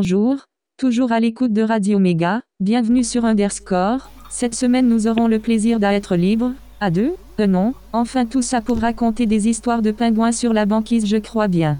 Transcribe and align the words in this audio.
bonjour, 0.00 0.46
toujours 0.78 1.12
à 1.12 1.20
l'écoute 1.20 1.52
de 1.52 1.60
Radio 1.60 1.98
Méga, 1.98 2.40
bienvenue 2.58 3.04
sur 3.04 3.26
Underscore. 3.26 4.08
Cette 4.30 4.54
semaine 4.54 4.88
nous 4.88 5.06
aurons 5.06 5.28
le 5.28 5.38
plaisir 5.38 5.78
d'être 5.78 6.16
libre, 6.16 6.52
à 6.80 6.90
deux, 6.90 7.16
euh 7.38 7.46
non, 7.46 7.74
enfin 7.92 8.24
tout 8.24 8.40
ça 8.40 8.62
pour 8.62 8.80
raconter 8.80 9.26
des 9.26 9.46
histoires 9.46 9.82
de 9.82 9.90
pingouins 9.90 10.32
sur 10.32 10.54
la 10.54 10.64
banquise 10.64 11.04
je 11.04 11.18
crois 11.18 11.48
bien. 11.48 11.76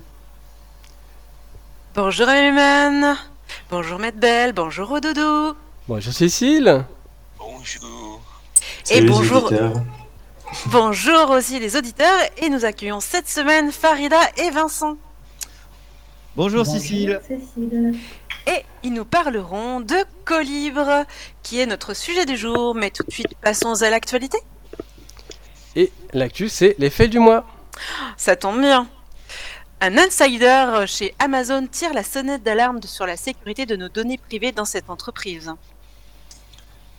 Bonjour 1.94 2.28
Ayman, 2.28 3.16
bonjour 3.70 3.98
Maître 3.98 4.18
Belle, 4.18 4.52
bonjour 4.52 4.92
Ododo, 4.92 5.56
Bonjour 5.88 6.12
Cécile. 6.12 6.84
Bonjour. 7.38 8.20
et 8.90 9.00
bonjour, 9.00 9.50
bonjour 10.66 11.30
aussi 11.30 11.58
les 11.58 11.74
auditeurs, 11.74 12.20
et 12.42 12.50
nous 12.50 12.66
accueillons 12.66 13.00
cette 13.00 13.30
semaine 13.30 13.72
Farida 13.72 14.20
et 14.36 14.50
Vincent. 14.50 14.98
Bonjour 16.36 16.64
Cécile. 16.64 17.20
Et 18.46 18.64
ils 18.82 18.92
nous 18.92 19.04
parleront 19.04 19.80
de 19.80 19.96
Colibre, 20.24 21.04
qui 21.42 21.60
est 21.60 21.66
notre 21.66 21.94
sujet 21.94 22.26
du 22.26 22.36
jour, 22.36 22.74
mais 22.74 22.90
tout 22.90 23.02
de 23.02 23.12
suite 23.12 23.34
passons 23.42 23.82
à 23.82 23.90
l'actualité. 23.90 24.38
Et 25.76 25.92
l'actu, 26.12 26.48
c'est 26.48 26.74
les 26.78 26.90
faits 26.90 27.10
du 27.10 27.18
mois. 27.18 27.46
Ça 28.16 28.36
tombe 28.36 28.60
bien. 28.60 28.88
Un 29.80 29.96
insider 29.96 30.84
chez 30.86 31.14
Amazon 31.18 31.66
tire 31.66 31.94
la 31.94 32.02
sonnette 32.02 32.42
d'alarme 32.42 32.82
sur 32.82 33.06
la 33.06 33.16
sécurité 33.16 33.64
de 33.64 33.76
nos 33.76 33.88
données 33.88 34.18
privées 34.18 34.52
dans 34.52 34.66
cette 34.66 34.90
entreprise. 34.90 35.52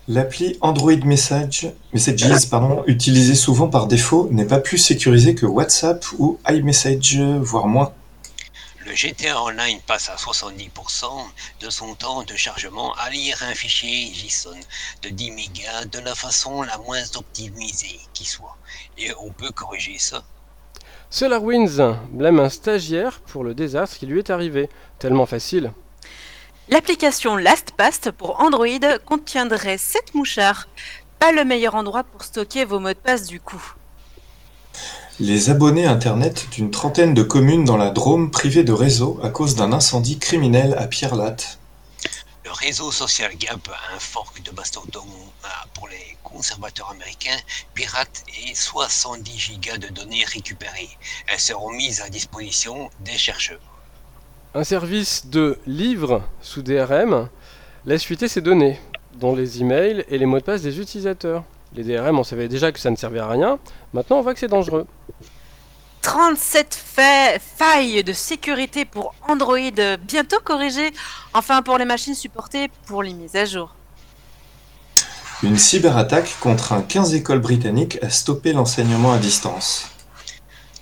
L'appli 0.07 0.57
Android 0.61 0.95
Message, 1.05 1.71
Messages, 1.93 2.49
pardon, 2.49 2.83
utilisée 2.87 3.35
souvent 3.35 3.67
par 3.67 3.85
défaut, 3.85 4.27
n'est 4.31 4.45
pas 4.45 4.59
plus 4.59 4.79
sécurisée 4.79 5.35
que 5.35 5.45
WhatsApp 5.45 6.03
ou 6.17 6.39
iMessage, 6.49 7.19
voire 7.41 7.67
moins. 7.67 7.93
Le 8.91 8.97
GTA 8.97 9.41
Online 9.41 9.79
passe 9.87 10.09
à 10.09 10.15
70% 10.15 11.05
de 11.61 11.69
son 11.69 11.95
temps 11.95 12.23
de 12.23 12.35
chargement 12.35 12.93
à 12.95 13.09
lire 13.09 13.41
un 13.41 13.53
fichier 13.53 14.13
JSON 14.13 14.59
de 15.01 15.07
10 15.07 15.31
mégas 15.31 15.85
de 15.85 15.99
la 15.99 16.13
façon 16.13 16.61
la 16.63 16.77
moins 16.77 17.01
optimisée 17.15 18.01
qui 18.13 18.25
soit. 18.25 18.57
Et 18.97 19.13
on 19.21 19.31
peut 19.31 19.51
corriger 19.51 19.97
ça. 19.97 20.25
SolarWinds 21.09 21.95
blâme 22.09 22.41
un 22.41 22.49
stagiaire 22.49 23.21
pour 23.21 23.45
le 23.45 23.53
désastre 23.53 23.97
qui 23.97 24.07
lui 24.07 24.19
est 24.19 24.29
arrivé. 24.29 24.69
Tellement 24.99 25.25
facile. 25.25 25.71
L'application 26.67 27.37
LastPass 27.37 28.01
pour 28.17 28.41
Android 28.41 28.97
contiendrait 29.05 29.77
7 29.77 30.15
mouchards. 30.15 30.67
Pas 31.17 31.31
le 31.31 31.45
meilleur 31.45 31.75
endroit 31.75 32.03
pour 32.03 32.25
stocker 32.25 32.65
vos 32.65 32.79
mots 32.79 32.89
de 32.89 32.95
passe 32.95 33.25
du 33.25 33.39
coup. 33.39 33.73
Les 35.23 35.51
abonnés 35.51 35.85
Internet 35.85 36.47
d'une 36.51 36.71
trentaine 36.71 37.13
de 37.13 37.21
communes 37.21 37.63
dans 37.63 37.77
la 37.77 37.91
Drôme 37.91 38.31
privées 38.31 38.63
de 38.63 38.73
réseau 38.73 39.19
à 39.21 39.29
cause 39.29 39.53
d'un 39.53 39.71
incendie 39.71 40.17
criminel 40.17 40.73
à 40.79 40.87
Pierre-Latte. 40.87 41.59
Le 42.43 42.49
réseau 42.51 42.91
social 42.91 43.31
Gap, 43.37 43.69
un 43.93 43.99
fork 43.99 44.41
de 44.41 44.49
Mastodon 44.49 45.05
euh, 45.05 45.47
pour 45.75 45.87
les 45.89 46.17
conservateurs 46.23 46.89
américains, 46.89 47.37
pirate 47.75 48.23
et 48.47 48.55
70 48.55 49.37
gigas 49.37 49.77
de 49.77 49.89
données 49.89 50.25
récupérées. 50.25 50.89
Elles 51.27 51.39
seront 51.39 51.69
mises 51.69 52.01
à 52.01 52.09
disposition 52.09 52.89
des 53.01 53.19
chercheurs. 53.19 53.61
Un 54.55 54.63
service 54.63 55.27
de 55.27 55.59
livres 55.67 56.23
sous 56.41 56.63
DRM 56.63 57.29
laisse 57.85 58.03
fuiter 58.03 58.27
ses 58.27 58.41
données, 58.41 58.79
dont 59.13 59.35
les 59.35 59.61
emails 59.61 60.03
et 60.09 60.17
les 60.17 60.25
mots 60.25 60.39
de 60.39 60.43
passe 60.43 60.63
des 60.63 60.79
utilisateurs. 60.79 61.43
Les 61.73 61.83
DRM, 61.83 62.19
on 62.19 62.23
savait 62.23 62.47
déjà 62.49 62.71
que 62.71 62.79
ça 62.79 62.89
ne 62.91 62.95
servait 62.95 63.19
à 63.19 63.27
rien. 63.27 63.57
Maintenant, 63.93 64.17
on 64.17 64.21
voit 64.21 64.33
que 64.33 64.39
c'est 64.39 64.47
dangereux. 64.47 64.85
37 66.01 66.73
fa- 66.75 67.39
failles 67.39 68.03
de 68.03 68.11
sécurité 68.13 68.85
pour 68.85 69.13
Android 69.27 69.57
bientôt 70.01 70.39
corrigées, 70.43 70.91
enfin 71.33 71.61
pour 71.61 71.77
les 71.77 71.85
machines 71.85 72.15
supportées 72.15 72.69
pour 72.87 73.03
les 73.03 73.13
mises 73.13 73.35
à 73.35 73.45
jour. 73.45 73.75
Une 75.43 75.57
cyberattaque 75.57 76.35
contre 76.39 76.73
un 76.73 76.81
15 76.81 77.13
écoles 77.15 77.39
britanniques 77.39 77.99
a 78.03 78.09
stoppé 78.09 78.53
l'enseignement 78.53 79.13
à 79.13 79.17
distance. 79.17 79.87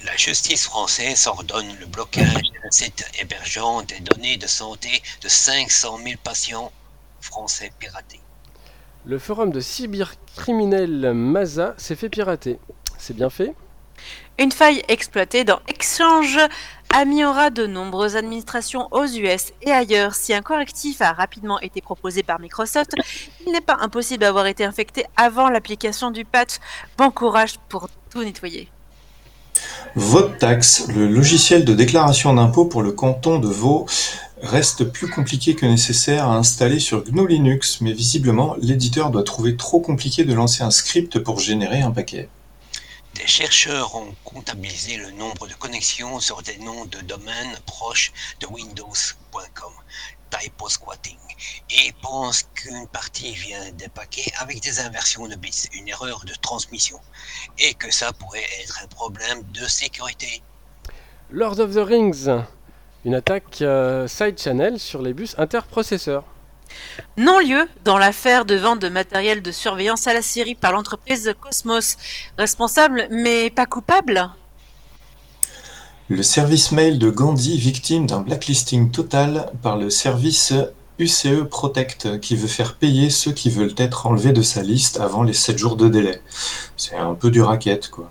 La 0.06 0.16
justice 0.16 0.64
française 0.66 1.28
ordonne 1.28 1.76
le 1.80 1.86
blocage 1.86 2.34
d'un 2.34 2.72
site 2.72 3.06
hébergeant 3.20 3.82
des 3.84 4.00
données 4.00 4.38
de 4.38 4.48
santé 4.48 5.02
de 5.22 5.28
500 5.28 6.00
000 6.04 6.16
patients 6.24 6.72
français 7.22 7.72
piratés. 7.78 8.22
Le 9.10 9.18
forum 9.18 9.52
de 9.52 9.60
cybercriminel 9.60 11.14
Maza 11.16 11.74
s'est 11.78 11.96
fait 11.96 12.10
pirater. 12.10 12.60
C'est 13.00 13.16
bien 13.16 13.32
fait 13.32 13.56
Une 14.38 14.52
faille 14.52 14.84
exploitée 14.88 15.44
dans 15.44 15.62
Exchange 15.68 16.38
améliorera 16.96 17.50
de 17.50 17.66
nombreuses 17.66 18.16
administrations 18.16 18.88
aux 18.92 19.08
US 19.08 19.52
et 19.64 19.72
ailleurs. 19.72 20.14
Si 20.14 20.32
un 20.32 20.44
correctif 20.44 21.02
a 21.02 21.14
rapidement 21.14 21.60
été 21.60 21.82
proposé 21.82 22.22
par 22.22 22.40
Microsoft, 22.40 22.92
il 23.48 23.52
n'est 23.52 23.62
pas 23.62 23.78
impossible 23.82 24.22
d'avoir 24.22 24.46
été 24.46 24.64
infecté 24.64 25.06
avant 25.18 25.50
l'application 25.50 26.12
du 26.12 26.24
patch. 26.24 26.58
Bon 26.96 27.10
courage 27.10 27.56
pour 27.68 27.90
tout 28.12 28.24
nettoyer. 28.24 28.70
Vote-Tax, 29.96 30.90
le 30.90 31.08
logiciel 31.08 31.66
de 31.66 31.74
déclaration 31.74 32.34
d'impôt 32.34 32.66
pour 32.66 32.84
le 32.84 32.92
canton 32.92 33.40
de 33.40 33.48
Vaud, 33.48 33.88
reste 34.42 34.86
plus 34.86 35.10
compliqué 35.10 35.56
que 35.56 35.66
nécessaire 35.66 36.30
à 36.30 36.36
installer 36.36 36.80
sur 36.80 37.04
GNU 37.04 37.28
Linux, 37.28 37.82
mais 37.82 37.94
visiblement, 37.94 38.56
l'éditeur 38.62 39.12
doit 39.12 39.24
trouver 39.24 39.56
trop 39.56 39.80
compliqué 39.80 40.24
de 40.24 40.34
lancer 40.34 40.64
un 40.64 40.72
script 40.72 41.20
pour 41.20 41.40
générer 41.40 41.82
un 41.82 41.92
paquet. 41.92 42.30
Des 43.16 43.28
chercheurs 43.28 43.96
ont 43.96 44.14
comptabilisé 44.24 44.98
le 44.98 45.12
nombre 45.12 45.48
de 45.48 45.54
connexions 45.54 46.20
sur 46.20 46.42
des 46.42 46.58
noms 46.60 46.86
de 46.86 47.00
domaines 47.02 47.58
proches 47.66 48.14
de 48.40 48.48
Windows.com, 48.48 49.74
typo-squatting, 50.30 51.18
et 51.72 51.92
pensent 52.02 52.48
qu'une 52.54 52.88
partie 52.88 53.34
vient 53.34 53.72
des 53.74 53.90
paquets 53.90 54.32
avec 54.40 54.62
des 54.62 54.80
inversions 54.80 55.28
de 55.28 55.36
bits, 55.36 55.68
une 55.74 55.90
erreur 55.90 56.24
de 56.26 56.34
transmission, 56.42 57.00
et 57.58 57.74
que 57.74 57.92
ça 57.92 58.14
pourrait 58.14 58.46
être 58.62 58.80
un 58.84 58.88
problème 58.88 59.44
de 59.54 59.66
sécurité. 59.68 60.42
Lord 61.32 61.60
of 61.60 61.74
the 61.74 61.86
Rings, 61.86 62.28
une 63.06 63.16
attaque 63.16 63.62
euh, 63.62 64.08
side 64.08 64.40
channel 64.40 64.80
sur 64.80 65.02
les 65.02 65.14
bus 65.14 65.36
interprocesseurs. 65.38 66.24
Non-lieu 67.18 67.68
dans 67.84 67.98
l'affaire 67.98 68.46
de 68.46 68.56
vente 68.56 68.80
de 68.80 68.90
matériel 68.90 69.42
de 69.42 69.52
surveillance 69.52 70.08
à 70.08 70.14
la 70.14 70.22
Syrie 70.22 70.56
par 70.56 70.72
l'entreprise 70.72 71.34
Cosmos. 71.40 71.98
Responsable 72.38 73.08
mais 73.10 73.50
pas 73.50 73.66
coupable? 73.66 74.30
Le 76.10 76.24
service 76.24 76.72
mail 76.72 76.98
de 76.98 77.10
Gandhi 77.10 77.58
victime 77.58 78.08
d'un 78.08 78.22
blacklisting 78.22 78.92
total 78.92 79.52
par 79.62 79.78
le 79.78 79.90
service 79.90 80.54
UCE 80.98 81.44
Protect 81.50 82.20
qui 82.20 82.36
veut 82.36 82.48
faire 82.48 82.76
payer 82.76 83.10
ceux 83.10 83.32
qui 83.32 83.50
veulent 83.50 83.76
être 83.78 84.08
enlevés 84.08 84.34
de 84.34 84.42
sa 84.42 84.62
liste 84.62 85.00
avant 85.00 85.24
les 85.24 85.34
7 85.34 85.58
jours 85.58 85.76
de 85.76 85.88
délai. 85.88 86.22
C'est 86.78 86.96
un 86.96 87.14
peu 87.14 87.32
du 87.32 87.42
racket 87.42 87.90
quoi. 87.90 88.10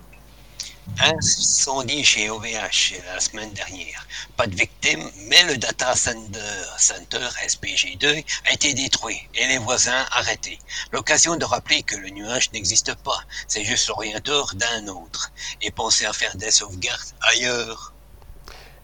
Incendie 0.97 2.03
chez 2.03 2.29
OVH 2.29 2.95
la 3.13 3.19
semaine 3.19 3.51
dernière. 3.53 4.05
Pas 4.35 4.47
de 4.47 4.55
victimes, 4.55 5.09
mais 5.27 5.43
le 5.43 5.57
data 5.57 5.95
center, 5.95 6.39
center 6.77 7.27
SPG2 7.47 8.23
a 8.49 8.53
été 8.53 8.73
détruit 8.73 9.17
et 9.35 9.47
les 9.47 9.59
voisins 9.59 10.05
arrêtés. 10.11 10.59
L'occasion 10.91 11.37
de 11.37 11.45
rappeler 11.45 11.83
que 11.83 11.95
le 11.95 12.09
nuage 12.09 12.51
n'existe 12.51 12.93
pas, 12.95 13.19
c'est 13.47 13.63
juste 13.63 13.87
l'orienteur 13.87 14.53
d'un 14.55 14.87
autre. 14.87 15.31
Et 15.61 15.71
pensez 15.71 16.05
à 16.05 16.13
faire 16.13 16.35
des 16.35 16.51
sauvegardes 16.51 17.13
ailleurs. 17.21 17.93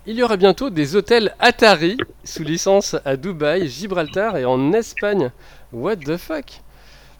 Il 0.05 0.15
y 0.15 0.23
aura 0.23 0.37
bientôt 0.37 0.69
des 0.69 0.95
hôtels 0.95 1.35
Atari 1.39 1.97
sous 2.23 2.43
licence 2.43 2.95
à 3.05 3.17
Dubaï, 3.17 3.67
Gibraltar 3.67 4.37
et 4.37 4.45
en 4.45 4.71
Espagne. 4.71 5.31
What 5.73 5.97
the 5.97 6.17
fuck? 6.17 6.61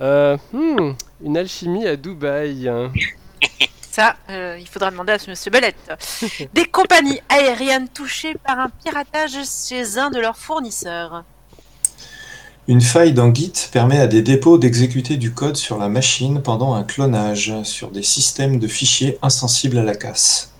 Euh, 0.01 0.37
hmm, 0.53 0.93
Une 1.23 1.37
alchimie 1.37 1.87
à 1.87 1.95
Dubaï. 1.95 2.69
Ça, 3.95 4.17
euh, 4.29 4.57
il 4.59 4.67
faudra 4.67 4.91
demander 4.91 5.13
à 5.13 5.19
ce 5.19 5.29
monsieur 5.29 5.49
Belette. 5.49 5.89
Des 6.53 6.65
compagnies 6.65 7.21
aériennes 7.29 7.87
touchées 7.87 8.35
par 8.45 8.59
un 8.59 8.67
piratage 8.67 9.37
chez 9.69 9.97
un 9.97 10.09
de 10.09 10.19
leurs 10.19 10.35
fournisseurs. 10.35 11.23
Une 12.67 12.81
faille 12.81 13.13
dans 13.13 13.33
Git 13.33 13.53
permet 13.71 14.01
à 14.01 14.07
des 14.07 14.21
dépôts 14.21 14.57
d'exécuter 14.57 15.15
du 15.15 15.33
code 15.33 15.55
sur 15.55 15.77
la 15.77 15.87
machine 15.87 16.41
pendant 16.41 16.73
un 16.73 16.83
clonage 16.83 17.53
sur 17.63 17.89
des 17.89 18.03
systèmes 18.03 18.59
de 18.59 18.67
fichiers 18.67 19.17
insensibles 19.21 19.77
à 19.77 19.83
la 19.83 19.95
casse. 19.95 20.51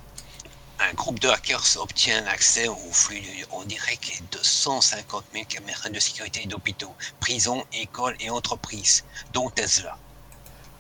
Un 0.80 0.94
groupe 0.94 1.20
de 1.20 1.28
hackers 1.28 1.76
obtient 1.82 2.24
accès 2.28 2.70
au 2.70 2.78
flux 2.94 3.22
en 3.52 3.66
direct 3.66 4.24
de 4.32 4.40
150 4.42 5.26
000 5.34 5.44
caméras 5.50 5.90
de 5.90 6.00
sécurité 6.00 6.46
d'hôpitaux, 6.48 6.96
prisons, 7.20 7.66
écoles 7.74 8.16
et 8.22 8.30
entreprises, 8.30 9.04
dont 9.34 9.50
Tesla. 9.50 9.98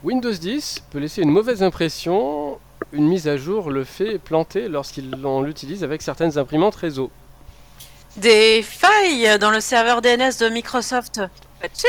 Windows 0.03 0.31
10 0.31 0.83
peut 0.92 1.00
laisser 1.00 1.21
une 1.21 1.31
mauvaise 1.31 1.63
impression. 1.63 2.59
Une 2.92 3.07
mise 3.07 3.27
à 3.27 3.38
jour 3.38 3.71
le 3.71 3.83
fait 3.83 4.19
planter 4.19 4.68
lorsqu'on 4.68 5.42
l'utilise 5.42 5.83
avec 5.83 6.01
certaines 6.01 6.38
imprimantes 6.38 6.75
réseau. 6.75 7.09
Des 8.18 8.62
failles 8.62 9.39
dans 9.39 9.51
le 9.51 9.59
serveur 9.59 10.01
DNS 10.01 10.39
de 10.39 10.50
Microsoft. 10.50 11.21
Patché. 11.59 11.88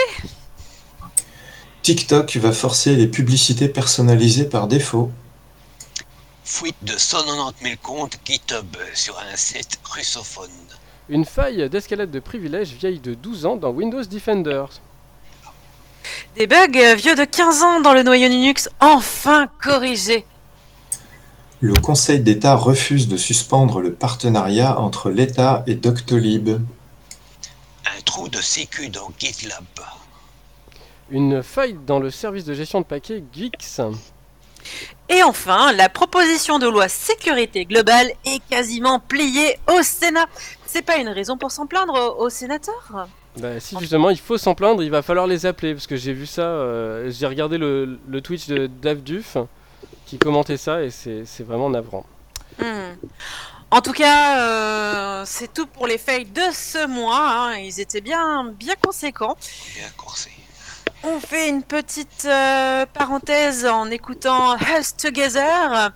TikTok 1.82 2.36
va 2.38 2.52
forcer 2.52 2.96
les 2.96 3.06
publicités 3.06 3.68
personnalisées 3.68 4.48
par 4.48 4.66
défaut. 4.66 5.10
Fuite 6.42 6.76
de 6.82 6.96
190 6.96 7.62
000 7.62 7.74
comptes 7.82 8.18
GitHub 8.24 8.76
sur 8.94 9.16
un 9.18 9.36
site 9.36 9.78
russophone. 9.84 10.50
Une 11.08 11.24
faille 11.24 11.68
d'escalade 11.68 12.10
de 12.10 12.18
privilèges 12.18 12.72
vieille 12.72 12.98
de 12.98 13.14
12 13.14 13.46
ans 13.46 13.56
dans 13.56 13.70
Windows 13.70 14.02
Defender. 14.02 14.64
Des 16.36 16.46
bugs 16.46 16.56
euh, 16.76 16.94
vieux 16.94 17.14
de 17.14 17.24
15 17.24 17.62
ans 17.62 17.80
dans 17.80 17.94
le 17.94 18.02
noyau 18.02 18.28
Linux 18.28 18.68
enfin 18.80 19.48
corrigés. 19.62 20.24
Le 21.60 21.74
Conseil 21.74 22.20
d'État 22.20 22.54
refuse 22.54 23.08
de 23.08 23.16
suspendre 23.16 23.80
le 23.80 23.94
partenariat 23.94 24.78
entre 24.78 25.10
l'État 25.10 25.64
et 25.66 25.74
Doctolib. 25.74 26.50
Un 26.50 28.00
trou 28.04 28.28
de 28.28 28.40
sécu 28.40 28.90
dans 28.90 29.10
GitLab. 29.18 29.64
Une 31.10 31.42
faille 31.42 31.78
dans 31.86 31.98
le 31.98 32.10
service 32.10 32.44
de 32.44 32.52
gestion 32.52 32.80
de 32.80 32.84
paquets 32.84 33.24
Gix. 33.32 33.80
Et 35.08 35.22
enfin, 35.22 35.72
la 35.72 35.88
proposition 35.88 36.58
de 36.58 36.68
loi 36.68 36.88
sécurité 36.88 37.64
globale 37.64 38.10
est 38.26 38.42
quasiment 38.50 39.00
pliée 39.00 39.58
au 39.72 39.82
Sénat. 39.82 40.26
C'est 40.66 40.82
pas 40.82 40.96
une 40.96 41.08
raison 41.08 41.38
pour 41.38 41.52
s'en 41.52 41.66
plaindre 41.66 42.16
aux, 42.18 42.24
aux 42.24 42.30
sénateurs 42.30 43.08
Bah, 43.38 43.60
si 43.60 43.78
justement 43.78 44.10
il 44.10 44.18
faut 44.18 44.38
s'en 44.38 44.54
plaindre, 44.54 44.82
il 44.82 44.90
va 44.90 45.02
falloir 45.02 45.26
les 45.26 45.44
appeler 45.44 45.74
parce 45.74 45.86
que 45.86 45.96
j'ai 45.96 46.12
vu 46.14 46.26
ça, 46.26 46.42
euh, 46.42 47.10
j'ai 47.10 47.26
regardé 47.26 47.58
le, 47.58 47.98
le 48.08 48.20
Twitch 48.22 48.46
de 48.46 48.66
Dave 48.66 49.02
Duf 49.02 49.36
qui 50.06 50.18
commentait 50.18 50.56
ça 50.56 50.82
et 50.82 50.90
c'est 50.90 51.24
c'est 51.26 51.42
vraiment 51.42 51.68
navrant. 51.68 52.06
Hmm. 52.58 52.94
En 53.70 53.80
tout 53.82 53.92
cas, 53.92 54.40
euh, 54.40 55.24
c'est 55.26 55.52
tout 55.52 55.66
pour 55.66 55.86
les 55.86 55.98
fails 55.98 56.24
de 56.26 56.40
ce 56.52 56.86
mois. 56.86 57.18
hein. 57.50 57.56
Ils 57.56 57.80
étaient 57.80 58.00
bien, 58.00 58.44
bien 58.58 58.74
conséquents. 58.80 59.36
Bien 59.74 59.88
coursé. 59.96 60.30
On 61.02 61.20
fait 61.20 61.48
une 61.50 61.62
petite 61.62 62.24
euh, 62.26 62.86
parenthèse 62.86 63.66
en 63.66 63.90
écoutant 63.90 64.56
Health 64.56 64.94
Together. 64.96 65.90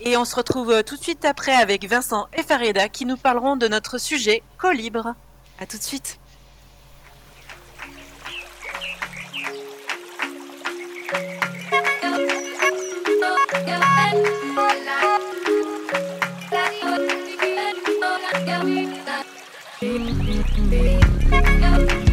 Et 0.00 0.16
on 0.16 0.24
se 0.24 0.34
retrouve 0.34 0.82
tout 0.84 0.96
de 0.96 1.02
suite 1.02 1.24
après 1.24 1.54
avec 1.54 1.84
Vincent 1.88 2.26
et 2.36 2.42
Farida 2.42 2.88
qui 2.88 3.04
nous 3.06 3.16
parleront 3.18 3.56
de 3.56 3.68
notre 3.68 3.98
sujet 3.98 4.42
Colibre. 4.58 5.14
À 5.60 5.66
tout 5.66 5.78
de 5.78 5.82
suite. 5.82 6.18
Thank 13.52 13.68
you. 22.06 22.11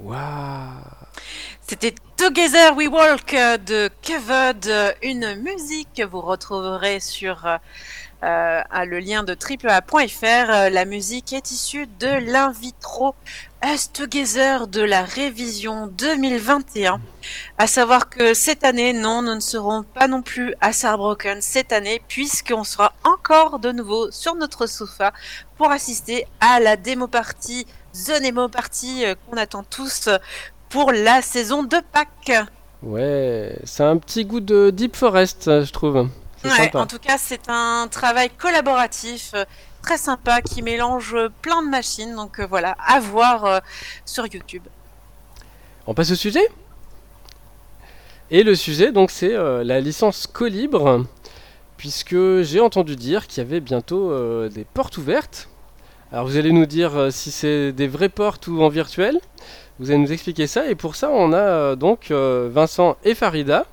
Waouh 0.00 0.18
C'était 1.66 1.94
Together 2.16 2.76
We 2.76 2.88
Walk 2.88 3.32
de 3.32 3.90
euh, 4.20 4.92
une 5.02 5.34
musique 5.42 5.88
que 5.96 6.04
vous 6.04 6.20
retrouverez 6.20 7.00
sur 7.00 7.46
euh, 7.46 7.56
euh, 8.22 8.62
le 8.84 8.98
lien 8.98 9.22
de. 9.22 9.32
Euh, 9.34 10.70
La 10.70 10.84
musique 10.84 11.32
est 11.32 11.50
issue 11.50 11.86
de 11.86 12.08
l'invitro 12.08 13.14
Us 13.64 13.92
Together 13.92 14.66
de 14.66 14.82
la 14.82 15.02
révision 15.02 15.86
2021. 15.86 17.00
À 17.58 17.66
savoir 17.66 18.08
que 18.08 18.34
cette 18.34 18.64
année, 18.64 18.92
non, 18.92 19.22
nous 19.22 19.34
ne 19.34 19.40
serons 19.40 19.82
pas 19.82 20.08
non 20.08 20.22
plus 20.22 20.54
à 20.60 20.72
Saarbrücken 20.72 21.40
cette 21.40 21.72
année, 21.72 22.02
puisqu'on 22.08 22.64
sera 22.64 22.92
encore 23.04 23.58
de 23.58 23.70
nouveau 23.72 24.10
sur 24.10 24.34
notre 24.34 24.66
sofa 24.66 25.12
pour 25.56 25.70
assister 25.70 26.26
à 26.40 26.60
la 26.60 26.76
démo 26.76 27.06
party, 27.06 27.66
The 27.94 28.20
Nemo 28.22 28.48
Party 28.48 29.04
euh, 29.04 29.14
qu'on 29.26 29.36
attend 29.36 29.62
tous 29.64 30.08
euh, 30.08 30.18
pour 30.68 30.92
la 30.92 31.22
saison 31.22 31.62
de 31.62 31.76
Pâques. 31.92 32.46
Ouais, 32.82 33.58
c'est 33.64 33.82
un 33.82 33.96
petit 33.96 34.24
goût 34.24 34.40
de 34.40 34.70
Deep 34.70 34.94
Forest, 34.96 35.64
je 35.64 35.72
trouve. 35.72 36.08
C'est 36.42 36.48
Ouais, 36.50 36.56
sympa. 36.56 36.80
en 36.80 36.86
tout 36.86 36.98
cas, 37.00 37.16
c'est 37.18 37.48
un 37.48 37.88
travail 37.90 38.30
collaboratif 38.30 39.32
euh, 39.34 39.44
très 39.82 39.98
sympa 39.98 40.40
qui 40.42 40.62
mélange 40.62 41.16
plein 41.42 41.62
de 41.62 41.68
machines. 41.68 42.14
Donc 42.14 42.40
voilà, 42.40 42.76
à 42.86 43.00
voir 43.00 43.60
sur 44.04 44.26
YouTube. 44.26 44.62
On 45.86 45.94
passe 45.94 46.10
au 46.10 46.14
sujet? 46.16 46.46
Et 48.30 48.42
le 48.42 48.54
sujet, 48.54 48.92
donc, 48.92 49.10
c'est 49.10 49.34
euh, 49.34 49.64
la 49.64 49.80
licence 49.80 50.26
Colibre, 50.26 51.06
puisque 51.78 52.42
j'ai 52.42 52.60
entendu 52.60 52.94
dire 52.94 53.26
qu'il 53.26 53.42
y 53.42 53.46
avait 53.46 53.60
bientôt 53.60 54.10
euh, 54.10 54.50
des 54.50 54.64
portes 54.64 54.98
ouvertes 54.98 55.47
Alors 56.10 56.26
vous 56.26 56.38
allez 56.38 56.52
nous 56.52 56.64
dire 56.64 56.96
euh, 56.96 57.10
si 57.10 57.30
c'est 57.30 57.70
des 57.72 57.86
vraies 57.86 58.08
portes 58.08 58.46
ou 58.46 58.62
en 58.62 58.70
virtuel. 58.70 59.20
Vous 59.78 59.90
allez 59.90 60.00
nous 60.00 60.10
expliquer 60.10 60.46
ça. 60.46 60.70
Et 60.70 60.74
pour 60.74 60.96
ça, 60.96 61.10
on 61.10 61.32
a 61.32 61.36
euh, 61.36 61.76
donc 61.76 62.10
euh, 62.10 62.48
Vincent 62.50 62.96
et 63.04 63.14
Farida. 63.14 63.66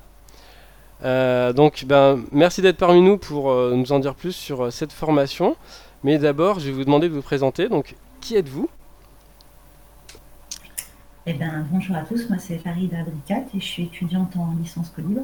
Donc 1.02 1.84
ben, 1.86 2.22
merci 2.32 2.60
d'être 2.62 2.76
parmi 2.76 3.00
nous 3.00 3.16
pour 3.16 3.52
nous 3.52 3.92
en 3.92 3.98
dire 4.00 4.14
plus 4.14 4.32
sur 4.32 4.72
cette 4.72 4.92
formation. 4.92 5.56
Mais 6.04 6.18
d'abord, 6.18 6.58
je 6.58 6.66
vais 6.66 6.72
vous 6.72 6.84
demander 6.84 7.08
de 7.08 7.14
vous 7.14 7.22
présenter. 7.22 7.68
Donc, 7.68 7.94
qui 8.20 8.36
êtes-vous? 8.36 8.68
Eh 11.26 11.34
ben, 11.34 11.66
bonjour 11.70 11.96
à 11.96 12.02
tous, 12.02 12.28
moi 12.28 12.38
c'est 12.38 12.58
Farida 12.58 12.98
Abricat 13.00 13.44
et 13.54 13.60
je 13.60 13.64
suis 13.64 13.84
étudiante 13.84 14.36
en 14.36 14.54
licence 14.60 14.90
Colibre 14.90 15.22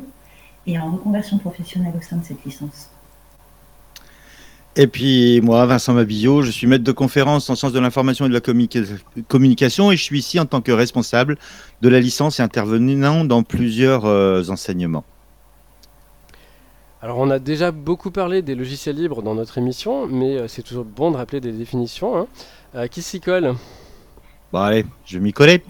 et 0.66 0.78
en 0.78 0.92
reconversion 0.92 1.38
professionnelle 1.38 1.94
au 1.96 2.02
sein 2.02 2.16
de 2.16 2.24
cette 2.24 2.44
licence. 2.44 2.90
Et 4.74 4.86
puis 4.86 5.40
moi, 5.42 5.66
Vincent 5.66 5.92
Mabillot, 5.92 6.40
je 6.42 6.50
suis 6.50 6.66
maître 6.66 6.84
de 6.84 6.92
conférence 6.92 7.50
en 7.50 7.54
sciences 7.56 7.74
de 7.74 7.78
l'information 7.80 8.24
et 8.24 8.28
de 8.28 8.34
la 8.34 8.40
communica- 8.40 8.82
communication 9.28 9.92
et 9.92 9.96
je 9.98 10.02
suis 10.02 10.18
ici 10.18 10.40
en 10.40 10.46
tant 10.46 10.62
que 10.62 10.72
responsable 10.72 11.36
de 11.82 11.88
la 11.90 12.00
licence 12.00 12.40
et 12.40 12.42
intervenant 12.42 13.26
dans 13.26 13.42
plusieurs 13.42 14.06
euh, 14.06 14.42
enseignements. 14.48 15.04
Alors, 17.02 17.18
on 17.18 17.28
a 17.30 17.38
déjà 17.38 17.70
beaucoup 17.70 18.10
parlé 18.10 18.40
des 18.42 18.54
logiciels 18.54 18.96
libres 18.96 19.22
dans 19.22 19.34
notre 19.34 19.58
émission, 19.58 20.06
mais 20.06 20.36
euh, 20.36 20.48
c'est 20.48 20.62
toujours 20.62 20.84
bon 20.84 21.10
de 21.10 21.16
rappeler 21.16 21.40
des 21.40 21.52
définitions. 21.52 22.16
hein. 22.16 22.26
Euh, 22.74 22.86
qui 22.86 23.02
s'y 23.02 23.20
colle? 23.20 23.54
Bon 24.52 24.60
allez, 24.60 24.86
je 25.04 25.18
m'y 25.18 25.32
collais. 25.32 25.62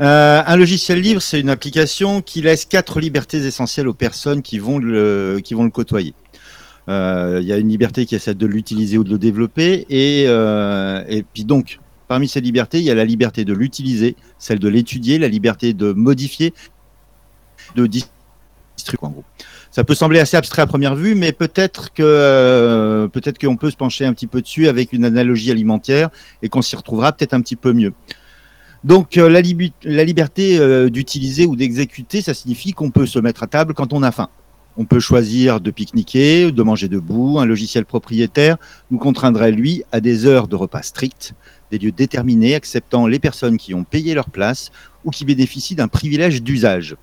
Euh, 0.00 0.42
un 0.46 0.56
logiciel 0.56 1.00
libre, 1.00 1.22
c'est 1.22 1.40
une 1.40 1.50
application 1.50 2.20
qui 2.20 2.42
laisse 2.42 2.66
quatre 2.66 3.00
libertés 3.00 3.38
essentielles 3.38 3.88
aux 3.88 3.94
personnes 3.94 4.42
qui 4.42 4.58
vont 4.58 4.78
le, 4.78 5.40
qui 5.42 5.54
vont 5.54 5.64
le 5.64 5.70
côtoyer. 5.70 6.14
Euh, 6.88 7.38
Il 7.40 7.48
y 7.48 7.52
a 7.52 7.58
une 7.58 7.68
liberté 7.68 8.06
qui 8.06 8.14
est 8.14 8.18
celle 8.18 8.36
de 8.36 8.46
l'utiliser 8.46 8.98
ou 8.98 9.04
de 9.04 9.10
le 9.10 9.18
développer, 9.18 9.86
et, 9.88 10.24
euh, 10.26 11.02
et 11.08 11.22
puis 11.22 11.44
donc, 11.44 11.80
parmi 12.08 12.28
ces 12.28 12.40
libertés, 12.40 12.78
il 12.78 12.84
y 12.84 12.90
a 12.90 12.94
la 12.94 13.04
liberté 13.04 13.44
de 13.44 13.54
l'utiliser, 13.54 14.16
celle 14.38 14.58
de 14.58 14.68
l'étudier, 14.68 15.18
la 15.18 15.28
liberté 15.28 15.72
de 15.72 15.92
modifier, 15.92 16.52
de 17.76 17.86
dis- 17.86 18.06
distribuer 18.76 19.06
en 19.06 19.10
gros. 19.10 19.24
Ça 19.70 19.82
peut 19.82 19.94
sembler 19.94 20.20
assez 20.20 20.36
abstrait 20.36 20.62
à 20.62 20.66
première 20.66 20.94
vue, 20.94 21.14
mais 21.14 21.32
peut-être 21.32 21.92
que 21.92 22.02
euh, 22.02 23.08
peut-être 23.08 23.38
qu'on 23.38 23.56
peut 23.56 23.70
se 23.70 23.76
pencher 23.76 24.04
un 24.04 24.12
petit 24.12 24.28
peu 24.28 24.40
dessus 24.40 24.68
avec 24.68 24.92
une 24.92 25.04
analogie 25.04 25.50
alimentaire 25.50 26.10
et 26.42 26.48
qu'on 26.48 26.62
s'y 26.62 26.76
retrouvera 26.76 27.12
peut-être 27.12 27.34
un 27.34 27.40
petit 27.40 27.56
peu 27.56 27.72
mieux. 27.72 27.92
Donc 28.84 29.16
la, 29.16 29.40
liberté 29.40 30.90
d'utiliser 30.90 31.46
ou 31.46 31.56
d'exécuter, 31.56 32.20
ça 32.20 32.34
signifie 32.34 32.72
qu'on 32.72 32.90
peut 32.90 33.06
se 33.06 33.18
mettre 33.18 33.42
à 33.42 33.46
table 33.46 33.72
quand 33.72 33.94
on 33.94 34.02
a 34.02 34.12
faim. 34.12 34.28
On 34.76 34.84
peut 34.84 35.00
choisir 35.00 35.60
de 35.60 35.70
pique-niquer, 35.70 36.50
de 36.50 36.62
manger 36.62 36.88
debout. 36.88 37.38
Un 37.38 37.44
logiciel 37.44 37.84
propriétaire 37.84 38.56
nous 38.90 38.98
contraindrait, 38.98 39.52
lui, 39.52 39.84
à 39.92 40.00
des 40.00 40.26
heures 40.26 40.48
de 40.48 40.56
repas 40.56 40.82
strictes, 40.82 41.34
des 41.70 41.78
lieux 41.78 41.92
déterminés, 41.92 42.54
acceptant 42.54 43.06
les 43.06 43.20
personnes 43.20 43.56
qui 43.56 43.72
ont 43.72 43.84
payé 43.84 44.14
leur 44.14 44.30
place 44.30 44.72
ou 45.04 45.10
qui 45.10 45.24
bénéficient 45.24 45.76
d'un 45.76 45.88
privilège 45.88 46.42
d'usage. 46.42 46.96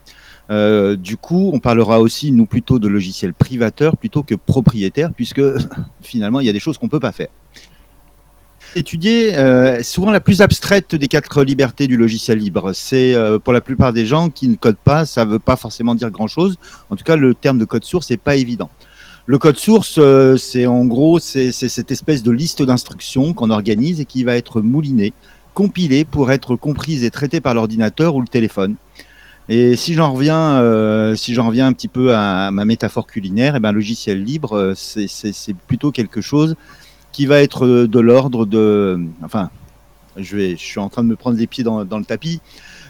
Euh, 0.49 0.97
du 0.97 1.15
coup, 1.15 1.51
on 1.53 1.59
parlera 1.59 2.01
aussi, 2.01 2.33
nous, 2.33 2.45
plutôt 2.45 2.77
de 2.77 2.89
logiciels 2.89 3.33
privateurs 3.33 3.95
plutôt 3.95 4.23
que 4.23 4.35
propriétaires, 4.35 5.13
puisque 5.13 5.41
finalement, 6.01 6.41
il 6.41 6.47
y 6.47 6.49
a 6.49 6.53
des 6.53 6.59
choses 6.59 6.77
qu'on 6.77 6.89
peut 6.89 6.99
pas 6.99 7.13
faire 7.13 7.29
étudier 8.75 9.35
euh, 9.35 9.83
souvent 9.83 10.11
la 10.11 10.19
plus 10.19 10.41
abstraite 10.41 10.95
des 10.95 11.07
quatre 11.07 11.43
libertés 11.43 11.87
du 11.87 11.97
logiciel 11.97 12.39
libre. 12.39 12.71
C'est 12.73 13.13
euh, 13.13 13.39
pour 13.39 13.53
la 13.53 13.61
plupart 13.61 13.93
des 13.93 14.05
gens 14.05 14.29
qui 14.29 14.47
ne 14.47 14.55
codent 14.55 14.77
pas, 14.77 15.05
ça 15.05 15.25
veut 15.25 15.39
pas 15.39 15.55
forcément 15.55 15.95
dire 15.95 16.09
grand-chose. 16.09 16.57
En 16.89 16.95
tout 16.95 17.03
cas, 17.03 17.15
le 17.15 17.33
terme 17.33 17.57
de 17.57 17.65
code 17.65 17.83
source 17.83 18.09
n'est 18.09 18.17
pas 18.17 18.35
évident. 18.35 18.69
Le 19.25 19.37
code 19.37 19.57
source, 19.57 19.95
euh, 19.97 20.37
c'est 20.37 20.65
en 20.65 20.85
gros, 20.85 21.19
c'est 21.19 21.51
cette 21.51 21.91
espèce 21.91 22.23
de 22.23 22.31
liste 22.31 22.63
d'instructions 22.63 23.33
qu'on 23.33 23.49
organise 23.49 23.99
et 23.99 24.05
qui 24.05 24.23
va 24.23 24.35
être 24.35 24.61
moulinée, 24.61 25.13
compilée 25.53 26.05
pour 26.05 26.31
être 26.31 26.55
comprise 26.55 27.03
et 27.03 27.11
traitée 27.11 27.41
par 27.41 27.53
l'ordinateur 27.53 28.15
ou 28.15 28.21
le 28.21 28.27
téléphone. 28.27 28.75
Et 29.49 29.75
si 29.75 29.93
j'en 29.95 30.13
reviens, 30.13 31.13
si 31.15 31.33
j'en 31.33 31.47
reviens 31.47 31.67
un 31.67 31.73
petit 31.73 31.89
peu 31.89 32.15
à 32.15 32.51
ma 32.51 32.63
métaphore 32.63 33.05
culinaire, 33.05 33.55
eh 33.57 33.59
ben, 33.59 33.71
logiciel 33.71 34.23
libre, 34.23 34.73
c'est 34.75 35.55
plutôt 35.67 35.91
quelque 35.91 36.21
chose 36.21 36.55
qui 37.11 37.25
va 37.25 37.41
être 37.41 37.65
euh, 37.65 37.87
de 37.87 37.99
l'ordre 37.99 38.45
de, 38.45 38.99
enfin, 39.23 39.49
je 40.17 40.35
vais, 40.35 40.55
suis 40.57 40.79
en 40.79 40.89
train 40.89 41.03
de 41.03 41.07
me 41.07 41.15
prendre 41.15 41.37
les 41.37 41.47
pieds 41.47 41.63
dans, 41.63 41.79
le 41.83 42.05
tapis, 42.05 42.41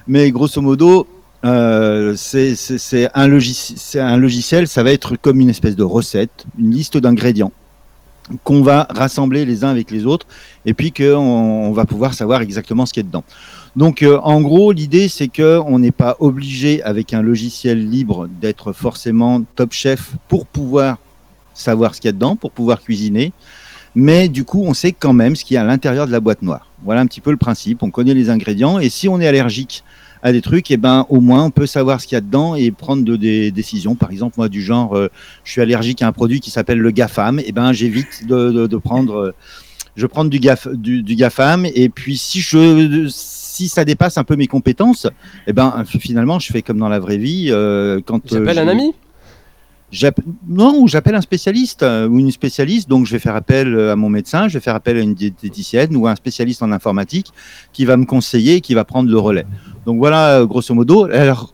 mais 0.08 0.32
grosso 0.32 0.62
modo, 0.62 1.08
euh, 1.46 2.16
c'est 2.16 3.10
un, 3.14 3.28
logiciel, 3.28 4.68
ça 4.68 4.84
va 4.84 4.92
être 4.92 5.16
comme 5.16 5.40
une 5.40 5.50
espèce 5.50 5.76
de 5.76 5.84
recette, 5.84 6.46
une 6.58 6.72
liste 6.72 6.98
d'ingrédients 6.98 7.52
qu'on 8.44 8.62
va 8.62 8.88
rassembler 8.90 9.46
les 9.46 9.66
uns 9.66 9.70
avec 9.70 9.92
les 9.92 10.06
autres, 10.06 10.26
et 10.66 10.74
puis 10.74 10.92
qu'on 10.92 11.16
on 11.16 11.72
va 11.74 11.86
pouvoir 11.86 12.14
savoir 12.14 12.42
exactement 12.42 12.86
ce 12.86 12.94
qu'il 12.94 13.04
y 13.04 13.06
a 13.06 13.08
dedans. 13.08 13.24
Donc, 13.76 14.04
euh, 14.04 14.20
en 14.24 14.42
gros, 14.42 14.72
l'idée, 14.72 15.10
c'est 15.10 15.28
que 15.28 15.60
on 15.66 15.80
n'est 15.80 15.92
pas 15.92 16.16
obligé 16.20 16.82
avec 16.84 17.14
un 17.14 17.22
logiciel 17.22 17.90
libre 17.90 18.28
d'être 18.40 18.74
forcément 18.74 19.42
top 19.56 19.74
chef 19.74 20.14
pour 20.28 20.46
pouvoir 20.46 20.98
savoir 21.54 21.96
ce 21.96 22.02
qu'il 22.02 22.08
y 22.08 22.10
a 22.10 22.14
dedans, 22.14 22.36
pour 22.36 22.52
pouvoir 22.52 22.82
cuisiner 22.82 23.34
mais 23.96 24.30
du 24.30 24.44
coup, 24.44 24.64
on 24.66 24.74
sait 24.74 24.92
quand 24.92 25.14
même 25.14 25.36
ce 25.36 25.44
qu'il 25.46 25.56
y 25.56 25.58
a 25.58 25.62
à 25.62 25.66
l'intérieur 25.66 26.08
de 26.08 26.12
la 26.12 26.20
boîte 26.20 26.42
noire. 26.42 26.68
Voilà 26.84 27.02
un 27.02 27.06
petit 27.06 27.22
peu 27.22 27.32
le 27.32 27.38
principe. 27.38 27.84
On 27.84 27.92
connaît 27.92 28.14
les 28.14 28.30
ingrédients 28.30 28.80
et 28.80 28.90
si 28.90 29.08
on 29.10 29.20
est 29.20 29.28
allergique 29.28 29.84
à 30.24 30.32
des 30.32 30.42
trucs, 30.42 30.70
et 30.70 30.78
ben 30.78 31.08
au 31.10 31.20
moins 31.20 31.44
on 31.46 31.50
peut 31.50 31.66
savoir 31.66 32.00
ce 32.00 32.06
qu'il 32.06 32.16
y 32.16 32.18
a 32.18 32.22
dedans 32.22 32.54
et 32.54 32.70
prendre 32.70 33.04
de- 33.04 33.16
des 33.16 33.50
décisions. 33.52 33.96
Par 33.96 34.12
exemple, 34.12 34.36
moi 34.38 34.50
du 34.50 34.62
genre, 34.62 34.96
euh, 34.96 35.10
je 35.44 35.52
suis 35.52 35.62
allergique 35.62 36.04
à 36.04 36.08
un 36.08 36.12
produit 36.12 36.40
qui 36.40 36.52
s'appelle 36.52 36.78
le 36.78 36.92
GAFAM, 36.92 37.40
et 37.40 37.52
ben 37.52 37.74
j'évite 37.74 38.28
de, 38.28 38.52
de, 38.52 38.68
de 38.68 38.78
prendre, 38.78 39.16
euh, 39.16 39.34
je 39.96 40.06
prends 40.06 40.24
du, 40.24 40.40
GAF, 40.40 40.68
du, 40.68 41.02
du 41.02 41.16
GAFAM 41.16 41.66
et 41.66 41.90
puis 41.90 42.18
si 42.18 42.40
je 42.40 43.08
si 43.10 43.68
ça 43.68 43.84
dépasse 43.84 44.18
un 44.20 44.24
peu 44.24 44.36
mes 44.36 44.46
compétences, 44.48 45.08
et 45.48 45.54
ben 45.54 45.84
finalement 45.88 46.38
je 46.38 46.52
fais 46.54 46.62
comme 46.62 46.78
dans 46.78 46.88
la 46.90 47.00
vraie 47.00 47.18
vie. 47.18 47.48
euh, 47.50 48.00
quand 48.06 48.22
J'appelle 48.32 48.60
euh, 48.60 48.64
un 48.64 48.68
ami 48.68 48.94
Non, 50.48 50.88
j'appelle 50.88 51.16
un 51.16 51.22
spécialiste 51.22 51.84
euh, 51.84 52.08
ou 52.08 52.20
une 52.20 52.32
spécialiste. 52.32 52.88
Donc, 52.88 53.06
je 53.06 53.12
vais 53.12 53.20
faire 53.20 53.36
appel 53.36 53.76
euh, 53.76 53.92
à 53.92 53.96
mon 53.96 54.10
médecin, 54.10 54.48
je 54.48 54.54
vais 54.54 54.60
faire 54.62 54.76
appel 54.76 54.98
à 54.98 55.02
une 55.02 55.14
diététicienne 55.14 55.96
ou 55.96 56.08
à 56.08 56.12
un 56.12 56.16
spécialiste 56.16 56.64
en 56.64 56.72
informatique 56.72 57.32
qui 57.74 57.86
va 57.86 57.98
me 57.98 58.06
conseiller 58.06 58.56
et 58.56 58.62
qui 58.62 58.74
va 58.74 58.86
prendre 58.86 59.10
le 59.10 59.20
relais. 59.20 59.46
Donc, 59.86 59.98
voilà, 59.98 60.40
euh, 60.40 60.46
grosso 60.46 60.74
modo. 60.74 61.06
Alors, 61.06 61.54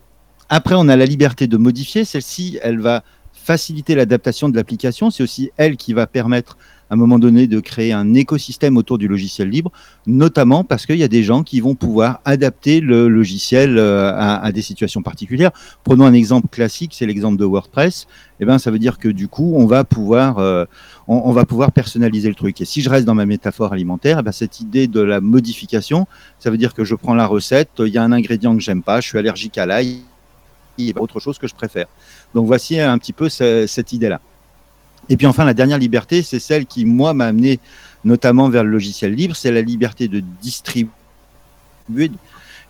après, 0.50 0.76
on 0.78 0.88
a 0.88 0.96
la 0.96 1.06
liberté 1.06 1.48
de 1.48 1.58
modifier. 1.58 2.06
Celle-ci, 2.06 2.60
elle 2.62 2.80
va 2.80 3.04
faciliter 3.34 3.96
l'adaptation 3.96 4.50
de 4.50 4.56
l'application. 4.56 5.10
C'est 5.10 5.24
aussi 5.24 5.52
elle 5.58 5.78
qui 5.78 5.94
va 5.94 6.06
permettre 6.06 6.58
à 6.90 6.94
un 6.94 6.98
moment 6.98 7.20
donné 7.20 7.48
de 7.48 7.60
créer 7.60 7.92
un 7.94 8.14
écosystème 8.14 8.78
autour 8.78 8.98
du 8.98 9.08
logiciel 9.08 9.50
libre, 9.50 9.72
notamment 10.06 10.64
parce 10.64 10.86
qu'il 10.86 10.98
y 10.98 11.04
a 11.04 11.08
des 11.08 11.24
gens 11.24 11.44
qui 11.44 11.60
vont 11.60 11.76
pouvoir 11.76 12.22
adapter 12.26 12.80
le 12.80 13.08
logiciel 13.08 13.78
euh, 13.78 14.12
à, 14.16 14.52
des 14.52 14.62
situations 14.62 15.02
particulières. 15.02 15.52
Prenons 15.84 16.06
un 16.06 16.14
exemple 16.14 16.48
classique, 16.50 16.92
c'est 16.94 17.06
l'exemple 17.06 17.38
de 17.38 17.46
WordPress. 17.46 18.08
Eh 18.40 18.46
ben, 18.46 18.58
ça 18.60 18.72
veut 18.72 18.80
dire 18.80 19.00
que 19.00 19.10
du 19.10 19.28
coup, 19.28 19.54
on 19.56 19.66
va 19.66 19.84
pouvoir, 19.84 20.38
euh, 20.38 20.66
on, 21.08 21.32
va 21.32 21.46
pouvoir 21.46 21.72
personnaliser 21.72 22.30
le 22.30 22.36
truc. 22.36 22.62
Et 22.62 22.66
si 22.66 22.82
je 22.82 22.90
reste 22.90 23.06
dans 23.06 23.16
ma 23.16 23.26
métaphore 23.26 23.74
alimentaire, 23.74 24.20
eh 24.20 24.24
ben, 24.24 24.32
cette 24.32 24.60
idée 24.60 24.88
de 24.88 25.02
la 25.02 25.22
modification, 25.22 26.08
ça 26.40 26.50
veut 26.52 26.58
dire 26.58 26.74
que 26.74 26.84
je 26.84 26.96
prends 26.96 27.16
la 27.16 27.26
recette, 27.26 27.70
il 27.80 27.88
y 27.88 27.98
a 27.98 28.04
un 28.04 28.12
ingrédient 28.12 28.56
que 28.56 28.62
j'aime 28.62 28.84
pas, 28.84 29.02
je 29.02 29.08
suis 29.08 29.18
allergique 29.18 29.58
à 29.58 29.66
l'ail, 29.66 30.02
il 30.78 30.86
y 30.86 30.94
a 30.96 31.02
autre 31.02 31.20
chose 31.20 31.38
que 31.38 31.48
je 31.48 31.56
préfère. 31.56 31.88
Donc 32.36 32.46
voici 32.46 32.80
un 32.80 32.98
petit 32.98 33.14
peu 33.14 33.30
ce- 33.30 33.66
cette 33.68 33.94
idée-là. 33.94 34.22
Et 35.10 35.18
puis 35.18 35.28
enfin, 35.28 35.46
la 35.46 35.54
dernière 35.54 35.78
liberté, 35.78 36.22
c'est 36.22 36.40
celle 36.40 36.66
qui, 36.66 36.86
moi, 36.86 37.14
m'a 37.14 37.26
amené 37.26 37.60
notamment 38.04 38.50
vers 38.50 38.64
le 38.64 38.70
logiciel 38.70 39.14
libre, 39.14 39.36
c'est 39.36 39.52
la 39.52 39.62
liberté 39.62 40.08
de 40.08 40.22
distribuer. 40.42 40.92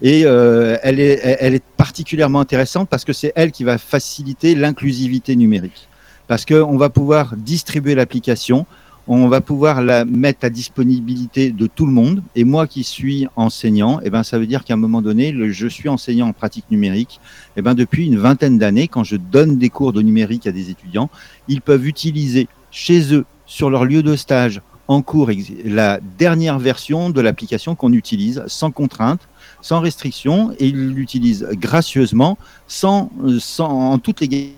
Et 0.01 0.25
euh, 0.25 0.77
elle, 0.84 1.00
est, 1.00 1.20
elle 1.24 1.56
est 1.56 1.63
particulièrement 1.75 2.39
intéressante 2.39 2.88
parce 2.89 3.03
que 3.03 3.13
c'est 3.13 3.34
elle 3.36 3.51
qui 3.51 3.63
va 3.63 3.77
faciliter 3.77 4.56
l'inclusivité 4.56 5.36
numérique. 5.36 5.88
Parce 6.27 6.46
qu'on 6.46 6.77
va 6.77 6.89
pouvoir 6.89 7.36
distribuer 7.36 7.96
l'application, 7.96 8.65
on 9.07 9.27
va 9.27 9.41
pouvoir 9.41 9.81
la 9.81 10.05
mettre 10.05 10.45
à 10.45 10.49
disponibilité 10.49 11.51
de 11.51 11.67
tout 11.67 11.85
le 11.85 11.91
monde. 11.91 12.21
Et 12.35 12.43
moi 12.43 12.67
qui 12.67 12.83
suis 12.83 13.27
enseignant, 13.35 13.99
eh 14.03 14.09
ben, 14.09 14.23
ça 14.23 14.37
veut 14.37 14.47
dire 14.47 14.63
qu'à 14.63 14.73
un 14.73 14.77
moment 14.77 15.01
donné, 15.01 15.33
je 15.51 15.67
suis 15.67 15.87
enseignant 15.87 16.27
en 16.27 16.33
pratique 16.33 16.65
numérique. 16.69 17.19
Eh 17.55 17.61
ben, 17.61 17.73
depuis 17.73 18.05
une 18.05 18.17
vingtaine 18.17 18.57
d'années, 18.57 18.87
quand 18.87 19.03
je 19.03 19.15
donne 19.15 19.57
des 19.57 19.69
cours 19.69 19.93
de 19.93 20.01
numérique 20.01 20.45
à 20.45 20.51
des 20.51 20.69
étudiants, 20.69 21.09
ils 21.47 21.61
peuvent 21.61 21.87
utiliser 21.87 22.47
chez 22.71 23.13
eux, 23.13 23.25
sur 23.45 23.69
leur 23.69 23.85
lieu 23.85 24.03
de 24.03 24.15
stage, 24.17 24.61
en 24.89 25.01
cours, 25.01 25.29
la 25.65 25.99
dernière 26.17 26.59
version 26.59 27.09
de 27.09 27.21
l'application 27.21 27.75
qu'on 27.75 27.93
utilise 27.93 28.43
sans 28.47 28.71
contrainte, 28.71 29.21
sans 29.61 29.79
restriction, 29.79 30.51
et 30.59 30.67
ils 30.67 30.93
l'utilisent 30.93 31.47
gracieusement, 31.53 32.37
sans, 32.67 33.09
sans, 33.39 33.69
en 33.69 33.97
toute 33.99 34.21
légalité. 34.21 34.55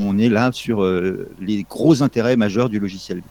On 0.00 0.18
est 0.18 0.28
là 0.28 0.52
sur 0.52 0.82
euh, 0.82 1.28
les 1.40 1.64
gros 1.68 2.02
intérêts 2.02 2.36
majeurs 2.36 2.68
du 2.68 2.78
logiciel. 2.78 3.22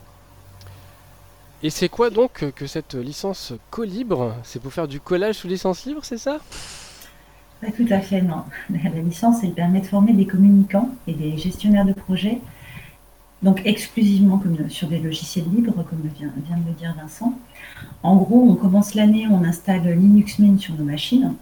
Et 1.62 1.68
c'est 1.70 1.88
quoi 1.90 2.08
donc 2.10 2.50
que- 2.54 2.66
cette 2.66 2.94
licence 2.94 3.52
co-libre? 3.70 4.36
C'est 4.42 4.60
pour 4.60 4.72
faire 4.72 4.88
du 4.88 5.00
collage 5.00 5.36
sous 5.36 5.48
licence 5.48 5.84
libre, 5.84 6.04
c'est 6.04 6.18
ça? 6.18 6.40
Pas 7.60 7.70
tout 7.72 7.86
à 7.90 8.00
fait, 8.00 8.22
non. 8.22 8.44
La 8.70 8.90
licence, 9.02 9.42
elle 9.42 9.52
permet 9.54 9.80
de 9.82 9.86
former 9.86 10.14
des 10.14 10.26
communicants 10.26 10.90
et 11.06 11.12
des 11.14 11.36
gestionnaires 11.36 11.84
de 11.84 11.92
projets 11.92 12.40
donc 13.42 13.62
exclusivement 13.64 14.38
comme 14.38 14.68
sur 14.70 14.88
des 14.88 14.98
logiciels 14.98 15.44
libres, 15.50 15.84
comme 15.84 16.00
vient, 16.14 16.32
vient 16.36 16.56
de 16.58 16.66
le 16.66 16.72
dire 16.74 16.94
Vincent. 16.96 17.38
En 18.02 18.16
gros, 18.16 18.42
on 18.50 18.56
commence 18.56 18.94
l'année, 18.94 19.26
on 19.30 19.44
installe 19.44 19.88
Linux 19.98 20.38
Mint 20.38 20.60
sur 20.60 20.74
nos 20.76 20.84
machines, 20.84 21.34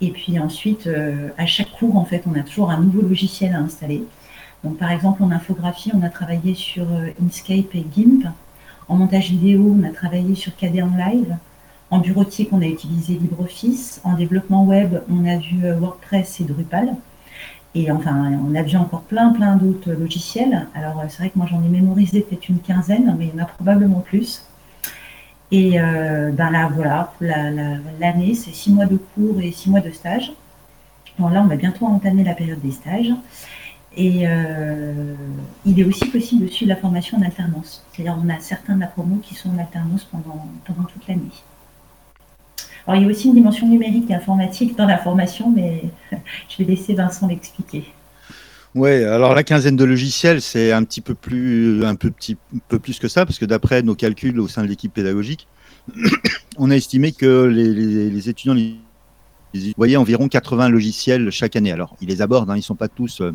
et 0.00 0.12
puis 0.12 0.38
ensuite, 0.38 0.86
euh, 0.86 1.30
à 1.38 1.46
chaque 1.46 1.72
cours, 1.72 1.96
en 1.98 2.04
fait, 2.06 2.24
on 2.26 2.34
a 2.38 2.42
toujours 2.42 2.70
un 2.70 2.80
nouveau 2.80 3.02
logiciel 3.02 3.54
à 3.54 3.60
installer. 3.60 4.04
Donc, 4.64 4.78
par 4.78 4.90
exemple, 4.92 5.22
en 5.22 5.30
infographie, 5.30 5.92
on 5.94 6.02
a 6.02 6.10
travaillé 6.10 6.54
sur 6.54 6.84
euh, 6.92 7.08
Inkscape 7.22 7.74
et 7.74 7.86
GIMP. 7.94 8.26
En 8.88 8.96
montage 8.96 9.30
vidéo, 9.30 9.74
on 9.80 9.84
a 9.84 9.90
travaillé 9.90 10.34
sur 10.34 10.54
KD 10.56 10.82
en 10.82 10.96
live. 10.96 11.36
En 11.90 11.98
bureautique, 11.98 12.50
on 12.52 12.60
a 12.60 12.66
utilisé 12.66 13.14
LibreOffice. 13.14 14.00
En 14.04 14.14
développement 14.14 14.64
web, 14.64 15.00
on 15.10 15.24
a 15.24 15.36
vu 15.36 15.64
euh, 15.64 15.78
WordPress 15.78 16.40
et 16.40 16.44
Drupal. 16.44 16.94
Et 17.74 17.90
enfin, 17.90 18.32
on 18.46 18.54
a 18.54 18.62
vu 18.62 18.76
encore 18.76 19.02
plein, 19.02 19.30
plein 19.32 19.56
d'autres 19.56 19.92
logiciels. 19.92 20.66
Alors, 20.74 21.02
c'est 21.08 21.18
vrai 21.18 21.30
que 21.30 21.38
moi, 21.38 21.46
j'en 21.50 21.62
ai 21.62 21.68
mémorisé 21.68 22.20
peut-être 22.20 22.48
une 22.48 22.60
quinzaine, 22.60 23.14
mais 23.18 23.26
il 23.26 23.36
y 23.36 23.40
en 23.40 23.42
a 23.42 23.46
probablement 23.46 24.00
plus. 24.00 24.46
Et 25.50 25.80
euh, 25.80 26.30
ben 26.32 26.50
là, 26.50 26.70
voilà, 26.72 27.12
l'année, 28.00 28.34
c'est 28.34 28.54
six 28.54 28.72
mois 28.72 28.86
de 28.86 28.96
cours 28.96 29.40
et 29.40 29.50
six 29.50 29.70
mois 29.70 29.80
de 29.80 29.90
stage. 29.90 30.32
Bon, 31.18 31.28
là, 31.28 31.42
on 31.42 31.46
va 31.46 31.56
bientôt 31.56 31.86
entamer 31.86 32.24
la 32.24 32.34
période 32.34 32.60
des 32.60 32.72
stages. 32.72 33.12
Et 33.96 34.26
euh, 34.26 35.14
il 35.64 35.78
est 35.78 35.84
aussi 35.84 36.06
possible 36.06 36.46
de 36.46 36.50
suivre 36.50 36.70
la 36.70 36.76
formation 36.76 37.18
en 37.18 37.22
alternance. 37.22 37.84
C'est-à-dire, 37.92 38.16
on 38.22 38.28
a 38.28 38.40
certains 38.40 38.74
de 38.74 38.80
la 38.80 38.88
promo 38.88 39.16
qui 39.16 39.34
sont 39.34 39.50
en 39.50 39.58
alternance 39.58 40.04
pendant, 40.04 40.48
pendant 40.66 40.84
toute 40.84 41.06
l'année. 41.06 41.30
Alors, 42.86 43.00
il 43.00 43.04
y 43.04 43.08
a 43.08 43.10
aussi 43.10 43.28
une 43.28 43.34
dimension 43.34 43.68
numérique 43.68 44.10
et 44.10 44.14
informatique 44.14 44.76
dans 44.76 44.86
la 44.86 44.98
formation, 44.98 45.50
mais 45.50 45.84
je 46.48 46.58
vais 46.58 46.64
laisser 46.64 46.94
Vincent 46.94 47.28
l'expliquer. 47.28 47.84
Ouais, 48.74 49.04
alors 49.04 49.34
la 49.34 49.44
quinzaine 49.44 49.76
de 49.76 49.84
logiciels, 49.84 50.42
c'est 50.42 50.72
un 50.72 50.82
petit 50.82 51.00
peu 51.00 51.14
plus, 51.14 51.84
un 51.84 51.94
peu, 51.94 52.10
petit, 52.10 52.36
peu 52.68 52.80
plus 52.80 52.98
que 52.98 53.06
ça, 53.06 53.24
parce 53.24 53.38
que 53.38 53.44
d'après 53.44 53.82
nos 53.82 53.94
calculs 53.94 54.40
au 54.40 54.48
sein 54.48 54.62
de 54.62 54.66
l'équipe 54.66 54.92
pédagogique, 54.92 55.46
on 56.58 56.70
a 56.70 56.76
estimé 56.76 57.12
que 57.12 57.44
les, 57.44 58.28
étudiants 58.28 58.56
voyaient 59.76 59.96
environ 59.96 60.28
80 60.28 60.70
logiciels 60.70 61.30
chaque 61.30 61.54
année. 61.54 61.70
Alors, 61.70 61.96
ils 62.00 62.08
les 62.08 62.20
abordent, 62.20 62.50
hein, 62.50 62.56
ils 62.56 62.58
ne 62.58 62.62
sont 62.62 62.74
pas 62.74 62.88
tous 62.88 63.20
euh, 63.20 63.32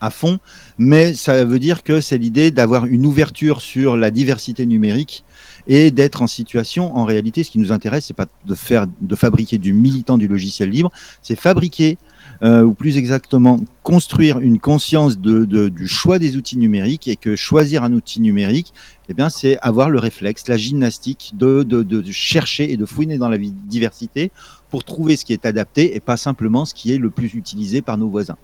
à 0.00 0.10
fond, 0.10 0.38
mais 0.78 1.14
ça 1.14 1.44
veut 1.44 1.58
dire 1.58 1.82
que 1.82 2.00
c'est 2.00 2.18
l'idée 2.18 2.50
d'avoir 2.50 2.86
une 2.86 3.06
ouverture 3.06 3.60
sur 3.60 3.96
la 3.96 4.10
diversité 4.10 4.66
numérique 4.66 5.24
et 5.66 5.90
d'être 5.90 6.22
en 6.22 6.26
situation, 6.26 6.96
en 6.96 7.04
réalité, 7.04 7.44
ce 7.44 7.50
qui 7.50 7.58
nous 7.58 7.72
intéresse, 7.72 8.06
c'est 8.06 8.14
pas 8.14 8.26
de 8.46 8.54
faire, 8.54 8.86
de 9.00 9.14
fabriquer 9.14 9.58
du 9.58 9.74
militant 9.74 10.16
du 10.16 10.26
logiciel 10.26 10.70
libre, 10.70 10.90
c'est 11.22 11.38
fabriquer 11.38 11.98
euh, 12.42 12.62
ou 12.62 12.72
plus 12.72 12.96
exactement 12.96 13.60
construire 13.82 14.38
une 14.38 14.60
conscience 14.60 15.18
du 15.18 15.88
choix 15.88 16.18
des 16.18 16.36
outils 16.36 16.56
numériques 16.56 17.08
et 17.08 17.16
que 17.16 17.34
choisir 17.36 17.82
un 17.82 17.92
outil 17.92 18.20
numérique, 18.20 18.72
eh 19.08 19.14
bien, 19.14 19.28
c'est 19.28 19.58
avoir 19.58 19.90
le 19.90 19.98
réflexe, 19.98 20.46
la 20.46 20.56
gymnastique 20.56 21.32
de, 21.34 21.64
de, 21.64 22.04
chercher 22.12 22.72
et 22.72 22.76
de 22.76 22.86
fouiner 22.86 23.18
dans 23.18 23.28
la 23.28 23.38
diversité 23.38 24.30
pour 24.70 24.84
trouver 24.84 25.16
ce 25.16 25.24
qui 25.24 25.32
est 25.32 25.46
adapté 25.46 25.96
et 25.96 26.00
pas 26.00 26.16
simplement 26.16 26.64
ce 26.64 26.74
qui 26.74 26.92
est 26.92 26.98
le 26.98 27.10
plus 27.10 27.34
utilisé 27.34 27.82
par 27.82 27.98
nos 27.98 28.08
voisins. 28.08 28.36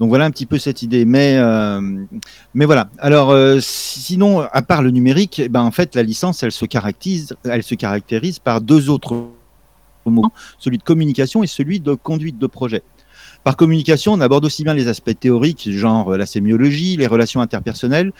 Donc 0.00 0.08
voilà 0.08 0.24
un 0.24 0.30
petit 0.30 0.46
peu 0.46 0.58
cette 0.58 0.82
idée. 0.82 1.04
Mais, 1.04 1.36
euh, 1.36 1.80
voilà. 2.54 2.88
Alors 2.98 3.30
euh, 3.30 3.58
sinon, 3.60 4.40
à 4.40 4.62
part 4.62 4.82
le 4.82 4.90
numérique, 4.90 5.38
eh 5.38 5.48
ben, 5.50 5.62
en 5.62 5.70
fait, 5.70 5.94
la 5.94 6.02
licence, 6.02 6.42
elle 6.42 6.52
se 6.52 6.64
caractérise, 6.64 7.36
par 8.42 8.62
deux 8.62 8.88
autres 8.88 9.28
mots, 10.06 10.32
celui 10.58 10.78
de 10.78 10.82
communication 10.82 11.42
et 11.42 11.46
celui 11.46 11.80
de 11.80 11.92
conduite 11.92 12.38
de 12.38 12.46
projet. 12.46 12.82
Par 13.44 13.56
communication, 13.56 14.14
on 14.14 14.20
aborde 14.20 14.44
aussi 14.46 14.64
bien 14.64 14.74
les 14.74 14.88
aspects 14.88 15.18
théoriques, 15.18 15.70
genre 15.70 16.16
la 16.16 16.26
sémiologie, 16.26 16.96
les 16.96 17.06
relations 17.06 17.42
interpersonnelles, 17.42 18.12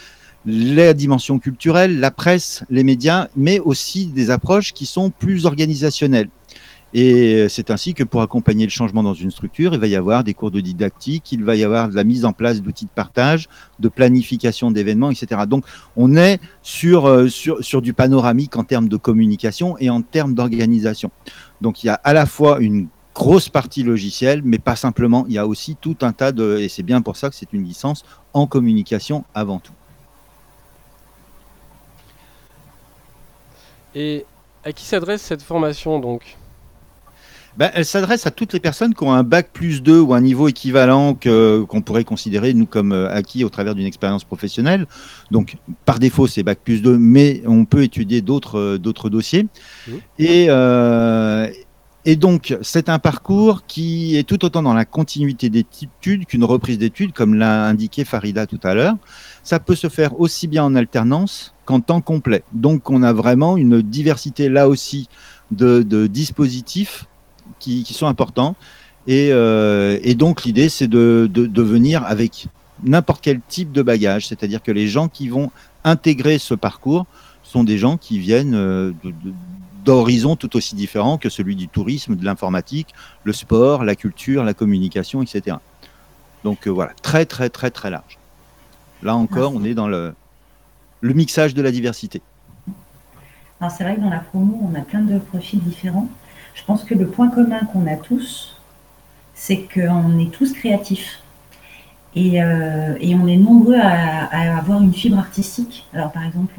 la 0.46 0.94
dimension 0.94 1.38
culturelle, 1.38 1.98
la 1.98 2.10
presse, 2.10 2.62
les 2.70 2.84
médias, 2.84 3.28
mais 3.36 3.58
aussi 3.58 4.06
des 4.06 4.30
approches 4.30 4.72
qui 4.72 4.86
sont 4.86 5.10
plus 5.10 5.46
organisationnelles. 5.46 6.28
Et 6.92 7.48
c'est 7.48 7.70
ainsi 7.70 7.94
que 7.94 8.02
pour 8.02 8.20
accompagner 8.20 8.64
le 8.64 8.70
changement 8.70 9.02
dans 9.02 9.14
une 9.14 9.30
structure, 9.30 9.74
il 9.74 9.80
va 9.80 9.86
y 9.86 9.94
avoir 9.94 10.24
des 10.24 10.34
cours 10.34 10.50
de 10.50 10.60
didactique, 10.60 11.30
il 11.30 11.44
va 11.44 11.54
y 11.54 11.62
avoir 11.62 11.88
la 11.88 12.02
mise 12.02 12.24
en 12.24 12.32
place 12.32 12.60
d'outils 12.60 12.86
de 12.86 12.90
partage, 12.90 13.48
de 13.78 13.88
planification 13.88 14.72
d'événements, 14.72 15.10
etc. 15.10 15.42
Donc 15.48 15.64
on 15.96 16.16
est 16.16 16.40
sur, 16.62 17.06
euh, 17.06 17.28
sur, 17.28 17.62
sur 17.62 17.80
du 17.80 17.92
panoramique 17.92 18.56
en 18.56 18.64
termes 18.64 18.88
de 18.88 18.96
communication 18.96 19.76
et 19.78 19.88
en 19.88 20.02
termes 20.02 20.34
d'organisation. 20.34 21.12
Donc 21.60 21.84
il 21.84 21.86
y 21.86 21.90
a 21.90 21.94
à 21.94 22.12
la 22.12 22.26
fois 22.26 22.58
une 22.58 22.88
grosse 23.14 23.48
partie 23.48 23.84
logicielle, 23.84 24.42
mais 24.44 24.58
pas 24.58 24.76
simplement. 24.76 25.24
Il 25.28 25.34
y 25.34 25.38
a 25.38 25.46
aussi 25.46 25.76
tout 25.80 25.96
un 26.00 26.12
tas 26.12 26.32
de, 26.32 26.58
et 26.58 26.68
c'est 26.68 26.82
bien 26.82 27.02
pour 27.02 27.16
ça 27.16 27.28
que 27.28 27.36
c'est 27.36 27.52
une 27.52 27.62
licence 27.62 28.04
en 28.32 28.46
communication 28.46 29.24
avant 29.34 29.60
tout. 29.60 29.72
Et 33.94 34.24
à 34.64 34.72
qui 34.72 34.84
s'adresse 34.84 35.22
cette 35.22 35.42
formation 35.42 35.98
donc? 35.98 36.36
Ben, 37.56 37.70
elle 37.74 37.84
s'adresse 37.84 38.26
à 38.26 38.30
toutes 38.30 38.52
les 38.52 38.60
personnes 38.60 38.94
qui 38.94 39.02
ont 39.04 39.12
un 39.12 39.22
bac 39.22 39.50
plus 39.52 39.82
2 39.82 40.00
ou 40.00 40.14
un 40.14 40.20
niveau 40.20 40.48
équivalent 40.48 41.14
qu'on 41.14 41.82
pourrait 41.82 42.04
considérer, 42.04 42.54
nous, 42.54 42.66
comme 42.66 42.92
euh, 42.92 43.12
acquis 43.12 43.44
au 43.44 43.48
travers 43.48 43.74
d'une 43.74 43.86
expérience 43.86 44.24
professionnelle. 44.24 44.86
Donc, 45.30 45.56
par 45.84 45.98
défaut, 45.98 46.26
c'est 46.26 46.42
bac 46.42 46.60
plus 46.62 46.82
2, 46.82 46.96
mais 46.98 47.42
on 47.46 47.64
peut 47.64 47.82
étudier 47.82 48.22
d'autres 48.22 48.58
euh, 48.58 49.10
dossiers. 49.10 49.44
Mmh. 49.88 49.92
Et, 50.18 50.46
euh, 50.48 51.48
et 52.06 52.16
donc, 52.16 52.56
c'est 52.62 52.88
un 52.88 52.98
parcours 52.98 53.66
qui 53.66 54.16
est 54.16 54.26
tout 54.26 54.42
autant 54.44 54.62
dans 54.62 54.72
la 54.72 54.86
continuité 54.86 55.50
d'études 55.50 56.24
qu'une 56.24 56.44
reprise 56.44 56.78
d'études, 56.78 57.12
comme 57.12 57.34
l'a 57.34 57.66
indiqué 57.66 58.04
Farida 58.04 58.46
tout 58.46 58.60
à 58.62 58.74
l'heure. 58.74 58.96
Ça 59.42 59.58
peut 59.58 59.74
se 59.74 59.88
faire 59.88 60.18
aussi 60.18 60.48
bien 60.48 60.64
en 60.64 60.74
alternance 60.74 61.54
qu'en 61.66 61.80
temps 61.80 62.00
complet. 62.00 62.42
Donc, 62.52 62.88
on 62.88 63.02
a 63.02 63.12
vraiment 63.12 63.58
une 63.58 63.82
diversité 63.82 64.48
là 64.48 64.68
aussi 64.68 65.08
de, 65.50 66.06
dispositifs 66.06 67.04
qui, 67.58 67.84
sont 67.92 68.06
importants. 68.06 68.56
Euh, 69.08 69.98
et, 70.02 70.14
donc, 70.14 70.44
l'idée, 70.44 70.68
c'est 70.68 70.88
de, 70.88 71.28
de, 71.30 71.62
venir 71.62 72.04
avec 72.04 72.48
n'importe 72.84 73.20
quel 73.22 73.40
type 73.48 73.72
de 73.72 73.82
bagage. 73.82 74.28
C'est-à-dire 74.28 74.62
que 74.62 74.72
les 74.72 74.88
gens 74.88 75.08
qui 75.08 75.28
vont 75.28 75.50
intégrer 75.84 76.38
ce 76.38 76.54
parcours 76.54 77.06
sont 77.42 77.64
des 77.64 77.78
gens 77.78 77.96
qui 77.96 78.18
viennent 78.18 78.54
euh, 78.54 78.92
d'horizons 79.84 80.36
tout 80.36 80.56
aussi 80.56 80.74
différents 80.74 81.18
que 81.18 81.28
celui 81.28 81.56
du 81.56 81.68
tourisme, 81.68 82.16
de 82.16 82.24
l'informatique, 82.24 82.88
le 83.24 83.32
sport, 83.32 83.84
la 83.84 83.96
culture, 83.96 84.44
la 84.44 84.54
communication, 84.54 85.22
etc. 85.22 85.56
Donc 86.44 86.66
euh, 86.66 86.70
voilà, 86.70 86.92
très 87.02 87.26
très 87.26 87.48
très 87.48 87.70
très 87.70 87.90
large. 87.90 88.18
Là 89.02 89.16
encore, 89.16 89.52
on 89.54 89.64
est 89.64 89.74
dans 89.74 89.88
le, 89.88 90.14
le 91.00 91.14
mixage 91.14 91.54
de 91.54 91.62
la 91.62 91.72
diversité. 91.72 92.22
Alors 93.60 93.72
c'est 93.72 93.84
vrai 93.84 93.96
que 93.96 94.00
dans 94.00 94.10
la 94.10 94.20
promo, 94.20 94.58
on 94.62 94.74
a 94.78 94.82
plein 94.82 95.00
de 95.00 95.18
profils 95.18 95.60
différents. 95.60 96.08
Je 96.60 96.64
pense 96.66 96.84
que 96.84 96.94
le 96.94 97.06
point 97.06 97.30
commun 97.30 97.60
qu'on 97.72 97.86
a 97.86 97.96
tous, 97.96 98.54
c'est 99.32 99.66
qu'on 99.72 100.18
est 100.18 100.30
tous 100.30 100.52
créatifs. 100.52 101.22
Et, 102.14 102.42
euh, 102.42 102.96
on 103.00 103.26
est 103.26 103.36
nombreux 103.36 103.78
à, 103.80 104.58
avoir 104.58 104.82
une 104.82 104.92
fibre 104.92 105.18
artistique. 105.18 105.86
Alors 105.94 106.12
par 106.12 106.24
exemple, 106.24 106.54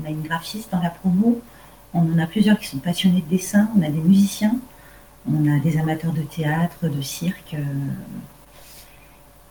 on 0.00 0.06
a 0.06 0.10
une 0.10 0.22
graphiste 0.22 0.70
dans 0.70 0.80
la 0.80 0.90
promo, 0.90 1.40
on 1.94 2.12
en 2.12 2.18
a 2.18 2.26
plusieurs 2.26 2.58
qui 2.60 2.68
sont 2.68 2.78
passionnés 2.78 3.22
de 3.22 3.36
dessin, 3.36 3.68
on 3.76 3.82
a 3.82 3.88
des 3.88 4.00
musiciens, 4.00 4.54
on 5.28 5.52
a 5.52 5.58
des 5.58 5.78
amateurs 5.78 6.12
de 6.12 6.22
théâtre, 6.22 6.88
de 6.88 7.02
cirque. 7.02 7.56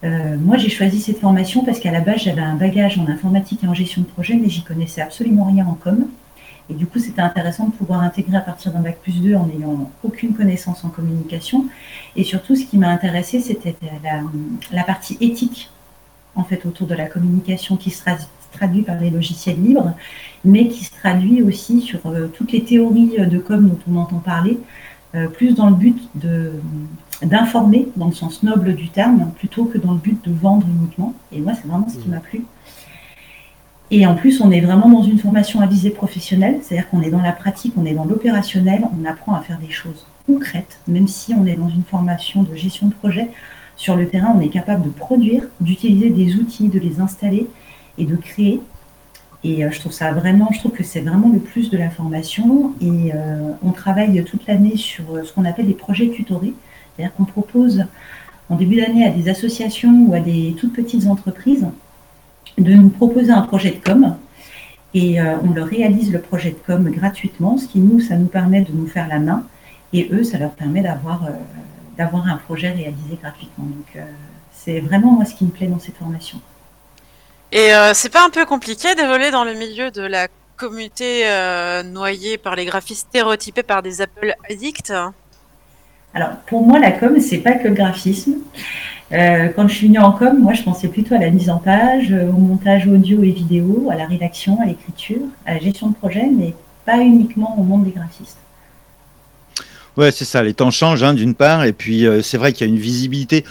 Euh, 0.06 0.38
moi, 0.38 0.56
j'ai 0.56 0.69
choisi 0.69 1.02
cette 1.02 1.19
formation 1.19 1.65
parce 1.65 1.80
qu'à 1.80 1.91
la 1.91 2.00
base, 2.00 2.22
j'avais 2.22 2.41
un 2.41 2.56
bagage 2.56 2.98
en 3.00 3.08
informatique 3.08 3.65
et 3.65 3.67
en 3.67 3.74
gestion 3.74 4.02
de 4.02 4.08
projet, 4.08 4.36
mais 4.36 4.50
j'y 4.50 4.63
connaissais 4.63 5.02
absolument 5.02 5.43
rien 5.43 5.65
en 5.65 5.74
com. 5.74 6.08
Et 6.69 6.73
du 6.73 6.88
coup, 6.88 6.99
c'était 6.99 7.21
intéressant 7.21 7.67
de 7.67 7.71
pouvoir 7.73 8.02
intégrer 8.02 8.38
à 8.38 8.41
partir 8.41 8.71
d'un 8.71 8.80
bac 8.80 8.99
plus 9.02 9.21
2 9.21 9.36
en 9.36 9.47
n'ayant 9.47 9.91
aucune 10.04 10.34
connaissance 10.34 10.84
en 10.86 10.89
communication. 10.89 11.65
Et 12.15 12.23
surtout, 12.23 12.56
ce 12.56 12.65
qui 12.65 12.78
m'a 12.78 12.89
intéressé, 12.89 13.39
c'était 13.39 13.76
la, 14.04 14.21
la, 14.71 14.84
partie 14.84 15.17
éthique, 15.19 15.69
en 16.36 16.43
fait, 16.43 16.65
autour 16.65 16.88
de 16.88 16.95
la 16.95 17.08
communication 17.08 17.76
qui 17.76 17.91
se 17.91 18.02
traduit 18.54 18.84
par 18.84 18.99
les 18.99 19.10
logiciels 19.10 19.62
libres 19.62 19.93
mais 20.45 20.67
qui 20.67 20.84
se 20.84 20.91
traduit 20.91 21.41
aussi 21.41 21.82
sur 21.82 21.99
euh, 22.06 22.28
toutes 22.28 22.52
les 22.52 22.63
théories 22.63 23.17
de 23.17 23.38
com 23.39 23.67
dont 23.67 23.80
on 23.91 23.97
entend 23.97 24.19
parler, 24.19 24.60
euh, 25.15 25.28
plus 25.28 25.56
dans 25.56 25.69
le 25.69 25.76
but 25.76 25.97
d'informer, 27.21 27.88
dans 27.95 28.08
le 28.08 28.13
sens 28.13 28.43
noble 28.43 28.76
du 28.76 28.89
terme, 28.89 29.32
plutôt 29.38 29.65
que 29.65 29.78
dans 29.78 29.93
le 29.93 29.99
but 29.99 30.23
de 30.28 30.34
vendre 30.34 30.67
uniquement. 30.67 31.13
Et 31.32 31.39
moi, 31.39 31.54
c'est 31.54 31.67
vraiment 31.67 31.88
ce 31.88 31.97
qui 31.97 32.08
mmh. 32.08 32.12
m'a 32.12 32.19
plu. 32.19 32.45
Et 33.95 34.08
en 34.08 34.15
plus, 34.15 34.41
on 34.41 34.49
est 34.49 34.60
vraiment 34.60 34.89
dans 34.89 35.03
une 35.03 35.19
formation 35.19 35.62
à 35.62 35.67
visée 35.67 35.91
professionnelle, 35.91 36.58
c'est-à-dire 36.63 36.89
qu'on 36.89 37.03
est 37.03 37.12
dans 37.12 37.21
la 37.21 37.32
pratique, 37.32 37.73
on 37.77 37.86
est 37.86 37.93
dans 37.93 38.06
l'opérationnel, 38.06 38.88
on 38.99 39.06
apprend 39.06 39.36
à 39.36 39.41
faire 39.41 39.60
des 39.60 39.69
choses 39.69 40.08
concrètes, 40.25 40.79
même 40.88 41.08
si 41.08 41.34
on 41.36 41.45
est 41.45 41.56
dans 41.56 41.69
une 41.69 41.84
formation 41.84 42.41
de 42.41 42.56
gestion 42.56 42.88
de 42.88 42.93
projet. 42.95 43.29
Sur 43.77 43.95
le 43.95 44.08
terrain, 44.08 44.34
on 44.36 44.41
est 44.41 44.49
capable 44.49 44.84
de 44.84 44.89
produire, 44.89 45.43
d'utiliser 45.62 46.10
des 46.10 46.36
outils, 46.38 46.69
de 46.69 46.79
les 46.79 47.01
installer 47.01 47.47
et 47.99 48.06
de 48.06 48.15
créer 48.15 48.62
et 49.43 49.65
euh, 49.65 49.71
je 49.71 49.79
trouve 49.79 49.91
ça 49.91 50.12
vraiment, 50.12 50.49
je 50.53 50.60
trouve 50.60 50.71
que 50.71 50.84
c'est 50.84 51.01
vraiment 51.01 51.29
le 51.29 51.39
plus 51.39 51.69
de 51.69 51.77
la 51.77 51.89
formation. 51.89 52.73
Et 52.82 53.12
euh, 53.13 53.51
on 53.62 53.71
travaille 53.71 54.23
toute 54.23 54.47
l'année 54.47 54.77
sur 54.77 55.03
euh, 55.13 55.23
ce 55.23 55.34
qu'on 55.34 55.45
appelle 55.45 55.67
des 55.67 55.73
projets 55.73 56.10
tutorés. 56.10 56.53
C'est-à-dire 56.95 57.13
qu'on 57.15 57.25
propose 57.25 57.86
en 58.49 58.56
début 58.56 58.77
d'année 58.77 59.06
à 59.06 59.10
des 59.10 59.29
associations 59.29 60.06
ou 60.08 60.13
à 60.13 60.19
des 60.19 60.56
toutes 60.58 60.73
petites 60.73 61.08
entreprises 61.08 61.67
de 62.57 62.73
nous 62.73 62.89
proposer 62.89 63.31
un 63.31 63.41
projet 63.41 63.71
de 63.71 63.83
com. 63.83 64.15
Et 64.93 65.19
euh, 65.19 65.37
on 65.43 65.53
leur 65.53 65.67
réalise 65.67 66.11
le 66.11 66.21
projet 66.21 66.51
de 66.51 66.57
com 66.65 66.89
gratuitement, 66.91 67.57
ce 67.57 67.67
qui 67.67 67.79
nous, 67.79 67.99
ça 67.99 68.15
nous 68.15 68.27
permet 68.27 68.61
de 68.61 68.71
nous 68.71 68.87
faire 68.87 69.07
la 69.07 69.19
main. 69.19 69.45
Et 69.91 70.09
eux, 70.11 70.23
ça 70.23 70.37
leur 70.37 70.51
permet 70.51 70.81
d'avoir 70.81 71.27
d'avoir 71.97 72.27
un 72.27 72.37
projet 72.37 72.71
réalisé 72.71 73.17
gratuitement. 73.21 73.65
Donc 73.65 74.03
c'est 74.51 74.79
vraiment 74.79 75.11
moi 75.11 75.25
ce 75.25 75.35
qui 75.35 75.45
me 75.45 75.51
plaît 75.51 75.67
dans 75.67 75.79
cette 75.79 75.97
formation. 75.97 76.39
Et 77.51 77.69
c'est 77.93 78.11
pas 78.11 78.25
un 78.25 78.31
peu 78.31 78.45
compliqué 78.45 78.95
d'évoluer 78.95 79.29
dans 79.29 79.43
le 79.43 79.53
milieu 79.53 79.91
de 79.91 80.01
la 80.01 80.27
communauté 80.57 81.25
noyée 81.85 82.39
par 82.39 82.55
les 82.55 82.65
graphistes 82.65 83.07
stéréotypés 83.09 83.61
par 83.61 83.83
des 83.83 84.01
Apple 84.01 84.33
addicts? 84.49 84.93
Alors, 86.15 86.29
pour 86.47 86.65
moi, 86.65 86.79
la 86.79 86.91
com, 86.91 87.19
c'est 87.19 87.39
pas 87.39 87.53
que 87.53 87.67
le 87.67 87.73
graphisme. 87.73 88.35
Euh, 89.13 89.49
quand 89.56 89.67
je 89.67 89.76
suis 89.76 89.88
venue 89.88 89.99
en 89.99 90.12
com, 90.12 90.39
moi, 90.39 90.54
je 90.54 90.63
pensais 90.63 90.88
plutôt 90.88 91.13
à 91.13 91.19
la 91.19 91.30
mise 91.30 91.49
en 91.49 91.58
page, 91.58 92.12
euh, 92.12 92.30
au 92.30 92.38
montage 92.38 92.88
audio 92.88 93.21
et 93.23 93.30
vidéo, 93.30 93.89
à 93.91 93.95
la 93.95 94.08
rédaction, 94.08 94.60
à 94.60 94.65
l'écriture, 94.65 95.21
à 95.45 95.54
la 95.54 95.60
gestion 95.60 95.89
de 95.89 95.95
projet, 95.95 96.28
mais 96.36 96.56
pas 96.86 96.97
uniquement 96.97 97.56
au 97.60 97.63
monde 97.63 97.86
des 97.86 97.91
graphistes. 97.91 98.38
Ouais, 99.97 100.12
c'est 100.12 100.26
ça. 100.26 100.41
Les 100.41 100.56
temps 100.56 100.71
changent, 100.71 101.04
hein, 101.04 101.13
d'une 101.13 101.36
part, 101.36 101.63
et 101.63 101.73
puis 101.73 102.08
euh, 102.08 102.23
c'est 102.23 102.38
vrai 102.38 102.54
qu'il 102.54 102.65
y 102.65 102.69
a 102.69 102.73
une 102.73 102.80
visibilité 102.80 103.45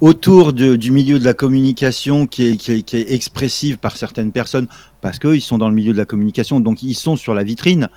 autour 0.00 0.52
du 0.52 0.92
milieu 0.92 1.18
de 1.18 1.24
la 1.24 1.34
communication 1.34 2.28
qui 2.28 2.46
est, 2.46 2.94
expressive 3.12 3.78
par 3.78 3.96
certaines 3.96 4.30
personnes 4.30 4.68
parce 5.00 5.18
qu'ils 5.18 5.40
sont 5.40 5.58
dans 5.58 5.68
le 5.68 5.74
milieu 5.74 5.92
de 5.92 5.98
la 5.98 6.04
communication, 6.04 6.60
donc 6.60 6.84
ils 6.84 6.94
sont 6.94 7.16
sur 7.16 7.34
la 7.34 7.42
vitrine, 7.42 7.88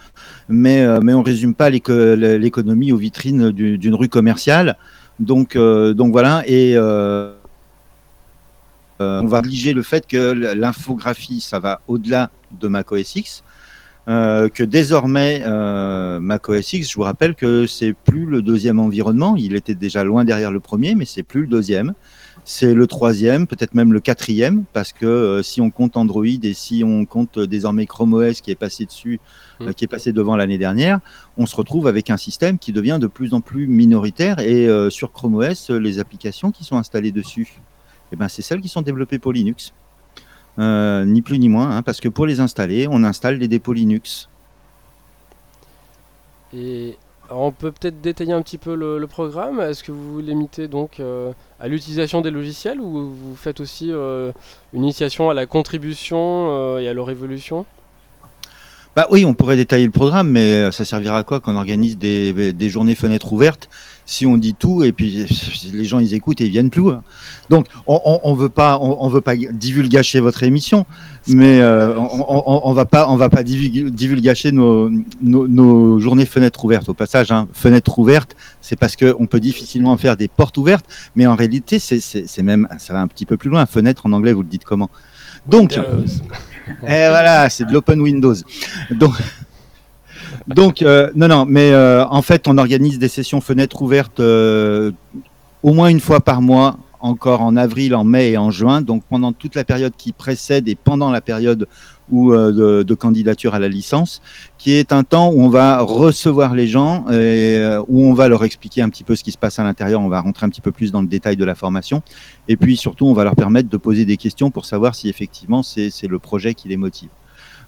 mais 0.50 0.84
on 0.88 1.00
ne 1.02 1.24
résume 1.24 1.54
pas 1.54 1.70
l'économie 1.70 2.92
aux 2.92 2.98
vitrines 2.98 3.52
d'une 3.52 3.94
rue 3.94 4.10
commerciale. 4.10 4.78
Donc, 5.22 5.56
euh, 5.56 5.94
donc 5.94 6.12
voilà, 6.12 6.44
et 6.48 6.74
euh, 6.76 7.34
on 9.00 9.28
va 9.28 9.40
obliger 9.40 9.74
le 9.74 9.84
fait 9.84 10.08
que 10.08 10.32
l'infographie, 10.56 11.42
ça 11.42 11.60
va 11.60 11.82
au-delà 11.88 12.32
de 12.60 12.68
macOS 12.68 13.16
X, 13.16 13.44
que 14.08 14.64
désormais 14.64 15.44
macOS 16.20 16.74
X, 16.74 16.90
je 16.92 16.96
vous 16.96 17.04
rappelle 17.04 17.36
que 17.36 17.68
c'est 17.68 17.94
plus 17.94 18.26
le 18.26 18.42
deuxième 18.42 18.80
environnement, 18.80 19.36
il 19.38 19.56
était 19.56 19.76
déjà 19.76 20.04
loin 20.04 20.26
derrière 20.26 20.52
le 20.52 20.60
premier, 20.60 20.96
mais 20.96 21.06
c'est 21.06 21.24
plus 21.24 21.42
le 21.42 21.48
deuxième 21.48 21.94
c'est 22.44 22.74
le 22.74 22.88
troisième, 22.88 23.46
peut-être 23.46 23.76
même 23.76 23.94
le 23.94 24.00
quatrième, 24.00 24.64
parce 24.74 24.94
que 24.94 25.06
euh, 25.06 25.44
si 25.44 25.62
on 25.62 25.70
compte 25.70 25.96
Android 25.96 26.26
et 26.26 26.54
si 26.54 26.84
on 26.84 27.06
compte 27.06 27.38
euh, 27.38 27.48
désormais 27.48 27.86
Chrome 27.86 28.14
OS 28.14 28.42
qui 28.42 28.52
est 28.52 28.56
passé 28.56 28.86
dessus, 28.86 29.20
euh, 29.62 29.70
mm. 29.70 29.74
qui 29.74 29.86
est 29.86 29.88
passé 29.88 30.12
devant 30.12 30.36
l'année 30.36 30.58
dernière, 30.58 31.00
on 31.38 31.46
se 31.46 31.56
retrouve 31.56 31.88
avec 31.88 32.10
un 32.10 32.18
système 32.18 32.58
qui 32.58 32.72
devient 32.72 32.98
de 33.00 33.08
plus 33.08 33.34
en 33.34 33.42
plus 33.42 33.68
minoritaire. 33.68 34.40
Et 34.40 34.68
sur 34.90 35.12
Chrome 35.12 35.36
OS, 35.36 35.70
les 35.70 36.00
applications 36.00 36.52
qui 36.52 36.64
sont 36.64 36.78
installées 36.78 37.12
dessus, 37.12 37.62
eh 38.12 38.16
ben, 38.16 38.28
c'est 38.28 38.42
celles 38.42 38.62
qui 38.62 38.70
sont 38.70 38.82
développées 38.82 39.20
pour 39.20 39.34
Linux. 39.34 39.74
ni 40.58 41.22
plus 41.22 41.40
ni 41.40 41.50
moins, 41.50 41.78
hein, 41.78 41.82
parce 41.84 42.00
que 42.00 42.10
pour 42.10 42.26
les 42.26 42.40
installer, 42.40 42.88
on 42.90 43.04
installe 43.04 43.38
les 43.38 43.48
dépôts 43.48 43.74
Linux. 43.74 44.30
Et 46.54 46.98
on 47.34 47.52
peut 47.52 47.72
peut-être 47.72 48.02
détailler 48.02 48.34
un 48.34 48.42
petit 48.42 48.58
peu 48.58 48.76
le, 48.76 49.06
programme. 49.08 49.60
Est-ce 49.60 49.84
que 49.84 49.92
vous 49.92 50.20
limitez 50.20 50.68
donc 50.68 51.00
euh, 51.00 51.32
à 51.60 51.68
l'utilisation 51.68 52.22
des 52.22 52.32
logiciels 52.32 52.80
ou 52.80 53.12
vous 53.12 53.36
faites 53.36 53.60
aussi 53.60 53.92
euh, 53.92 54.32
une 54.74 54.84
initiation 54.84 55.30
à 55.30 55.34
la 55.34 55.46
contribution 55.46 56.48
euh, 56.52 56.80
et 56.80 56.88
à 56.88 56.94
leur 56.94 57.10
évolution? 57.10 57.66
Bah 58.96 59.08
oui, 59.10 59.24
on 59.24 59.34
pourrait 59.34 59.56
détailler 59.56 59.86
le 59.86 59.92
programme, 59.92 60.30
mais 60.30 60.70
ça 60.72 60.84
servira 60.84 61.20
à 61.20 61.24
quoi 61.24 61.40
qu'on 61.40 61.56
organise 61.56 61.98
des, 61.98 62.70
journées 62.70 62.96
fenêtres 62.96 63.32
ouvertes 63.32 63.70
si 64.06 64.26
on 64.26 64.38
dit 64.38 64.54
tout 64.54 64.84
et 64.84 64.92
puis 64.92 65.26
les 65.74 65.86
gens 65.86 66.00
ils 66.00 66.14
écoutent 66.14 66.42
et 66.42 66.46
ils 66.46 66.52
viennent 66.52 66.70
plus. 66.70 66.90
Hein. 66.90 67.04
Donc 67.50 67.68
on, 67.88 68.20
on, 68.24 68.34
veut 68.34 68.50
pas 68.50 68.80
on, 68.80 69.08
veut 69.10 69.22
pas 69.22 69.36
divulgacher 69.36 70.20
votre 70.20 70.44
émission, 70.44 70.86
mais 71.28 71.62
euh, 71.62 71.98
on, 71.98 72.62
on, 72.66 72.74
va 72.74 72.86
pas 72.86 73.10
on 73.10 73.16
va 73.16 73.30
pas 73.30 73.44
divulgacher 73.44 74.52
nos, 74.52 74.90
nos, 75.22 76.00
journées 76.00 76.26
fenêtres 76.26 76.64
ouvertes. 76.66 76.90
Au 76.90 76.94
passage, 76.94 77.32
hein, 77.32 77.48
fenêtre 77.54 78.00
ouverte, 78.00 78.36
c'est 78.62 78.78
parce 78.78 78.96
que 78.96 79.16
on 79.20 79.28
peut 79.28 79.40
difficilement 79.40 79.96
faire 79.98 80.18
des 80.18 80.28
portes 80.28 80.58
ouvertes, 80.58 80.86
mais 81.16 81.26
en 81.28 81.36
réalité 81.36 81.80
c'est 81.80 82.44
même 82.44 82.68
ça 82.80 82.94
va 82.94 83.02
un 83.02 83.08
petit 83.08 83.26
peu 83.26 83.38
plus 83.38 83.50
loin. 83.50 83.66
Fenêtre 83.66 84.06
en 84.06 84.14
anglais, 84.14 84.34
vous 84.34 84.44
le 84.44 84.50
dites 84.50 84.66
comment? 84.66 84.90
Donc 85.48 85.78
et 86.84 86.84
eh, 86.84 87.08
voilà, 87.10 87.50
c'est 87.50 87.66
de 87.66 87.74
l'open 87.74 88.02
Windows. 88.02 88.36
Donc 88.92 89.14
donc, 90.48 90.82
euh, 90.82 91.10
non, 91.16 91.28
non, 91.28 91.46
mais 91.46 91.72
euh, 91.72 92.06
en 92.06 92.22
fait, 92.22 92.48
on 92.48 92.58
organise 92.58 93.00
des 93.00 93.08
sessions 93.08 93.42
fenêtres 93.42 93.82
ouvertes 93.82 94.20
euh, 94.20 94.92
au 95.64 95.74
moins 95.74 95.90
une 95.90 96.00
fois 96.00 96.20
par 96.22 96.42
mois, 96.42 96.78
encore 97.00 97.42
en 97.42 97.56
avril, 97.56 97.96
en 97.96 98.04
mai 98.04 98.32
et 98.32 98.38
en 98.38 98.52
juin. 98.52 98.82
Donc, 98.82 99.04
pendant 99.10 99.34
toute 99.34 99.56
la 99.56 99.64
période 99.64 99.94
qui 99.98 100.12
précède 100.12 100.68
et 100.68 100.76
pendant 100.76 101.12
la 101.12 101.22
période 101.22 101.68
où, 102.12 102.32
de, 102.34 102.94
candidature 102.94 103.56
à 103.56 103.60
la 103.60 103.70
licence, 103.70 104.22
qui 104.58 104.74
est 104.74 104.92
un 104.92 105.04
temps 105.04 105.32
où 105.32 105.42
on 105.42 105.50
va 105.50 105.80
recevoir 105.80 106.54
les 106.54 106.68
gens, 106.68 107.06
et, 107.10 107.58
où 107.88 108.06
on 108.06 108.14
va 108.14 108.28
leur 108.28 108.44
expliquer 108.44 108.82
un 108.82 108.90
petit 108.90 109.04
peu 109.04 109.16
ce 109.16 109.24
qui 109.24 109.32
se 109.32 109.38
passe 109.38 109.60
à 109.60 109.64
l'intérieur. 109.64 110.02
On 110.02 110.10
va 110.10 110.20
rentrer 110.20 110.46
un 110.46 110.50
petit 110.50 110.62
peu 110.62 110.72
plus 110.72 110.92
dans 110.92 111.02
le 111.02 111.08
détail 111.08 111.38
de 111.38 111.46
la 111.46 111.56
formation. 111.56 112.04
Et 112.48 112.58
puis, 112.58 112.76
surtout, 112.76 113.08
on 113.08 113.14
va 113.14 113.24
leur 113.24 113.36
permettre 113.36 113.70
de 113.70 113.78
poser 113.78 114.06
des 114.06 114.18
questions 114.18 114.52
pour 114.52 114.66
savoir 114.66 114.94
si 114.94 115.10
effectivement 115.10 115.64
c'est 115.64 116.08
le 116.08 116.20
projet 116.20 116.54
qui 116.54 116.68
les 116.68 116.78
motive. 116.78 117.10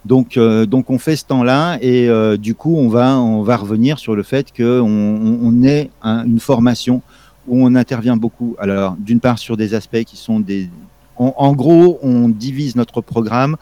Donc, 0.04 0.36
euh, 0.36 0.66
donc 0.66 0.90
on 0.90 0.98
fait 0.98 1.16
ce 1.16 1.24
temps-là 1.24 1.78
et 1.80 2.08
euh, 2.08 2.36
du 2.36 2.54
coup 2.54 2.76
on 2.76 2.88
va 2.88 3.18
on 3.18 3.42
va 3.42 3.56
revenir 3.56 3.98
sur 3.98 4.14
le 4.14 4.22
fait 4.22 4.52
qu'on 4.54 4.82
on, 4.82 5.52
une 6.02 6.40
formation 6.40 7.00
où 7.48 7.64
on 7.64 7.74
intervient 7.74 8.16
beaucoup. 8.16 8.54
Alors 8.58 8.96
d'une 8.98 9.20
part 9.20 9.38
sur 9.38 9.56
des 9.56 9.74
aspects 9.74 10.04
qui 10.04 10.16
sont 10.16 10.40
des 10.40 10.68
en 11.16 11.52
gros 11.54 11.98
on 12.02 12.28
divise 12.28 12.76
notre 12.76 13.00
programme 13.00 13.56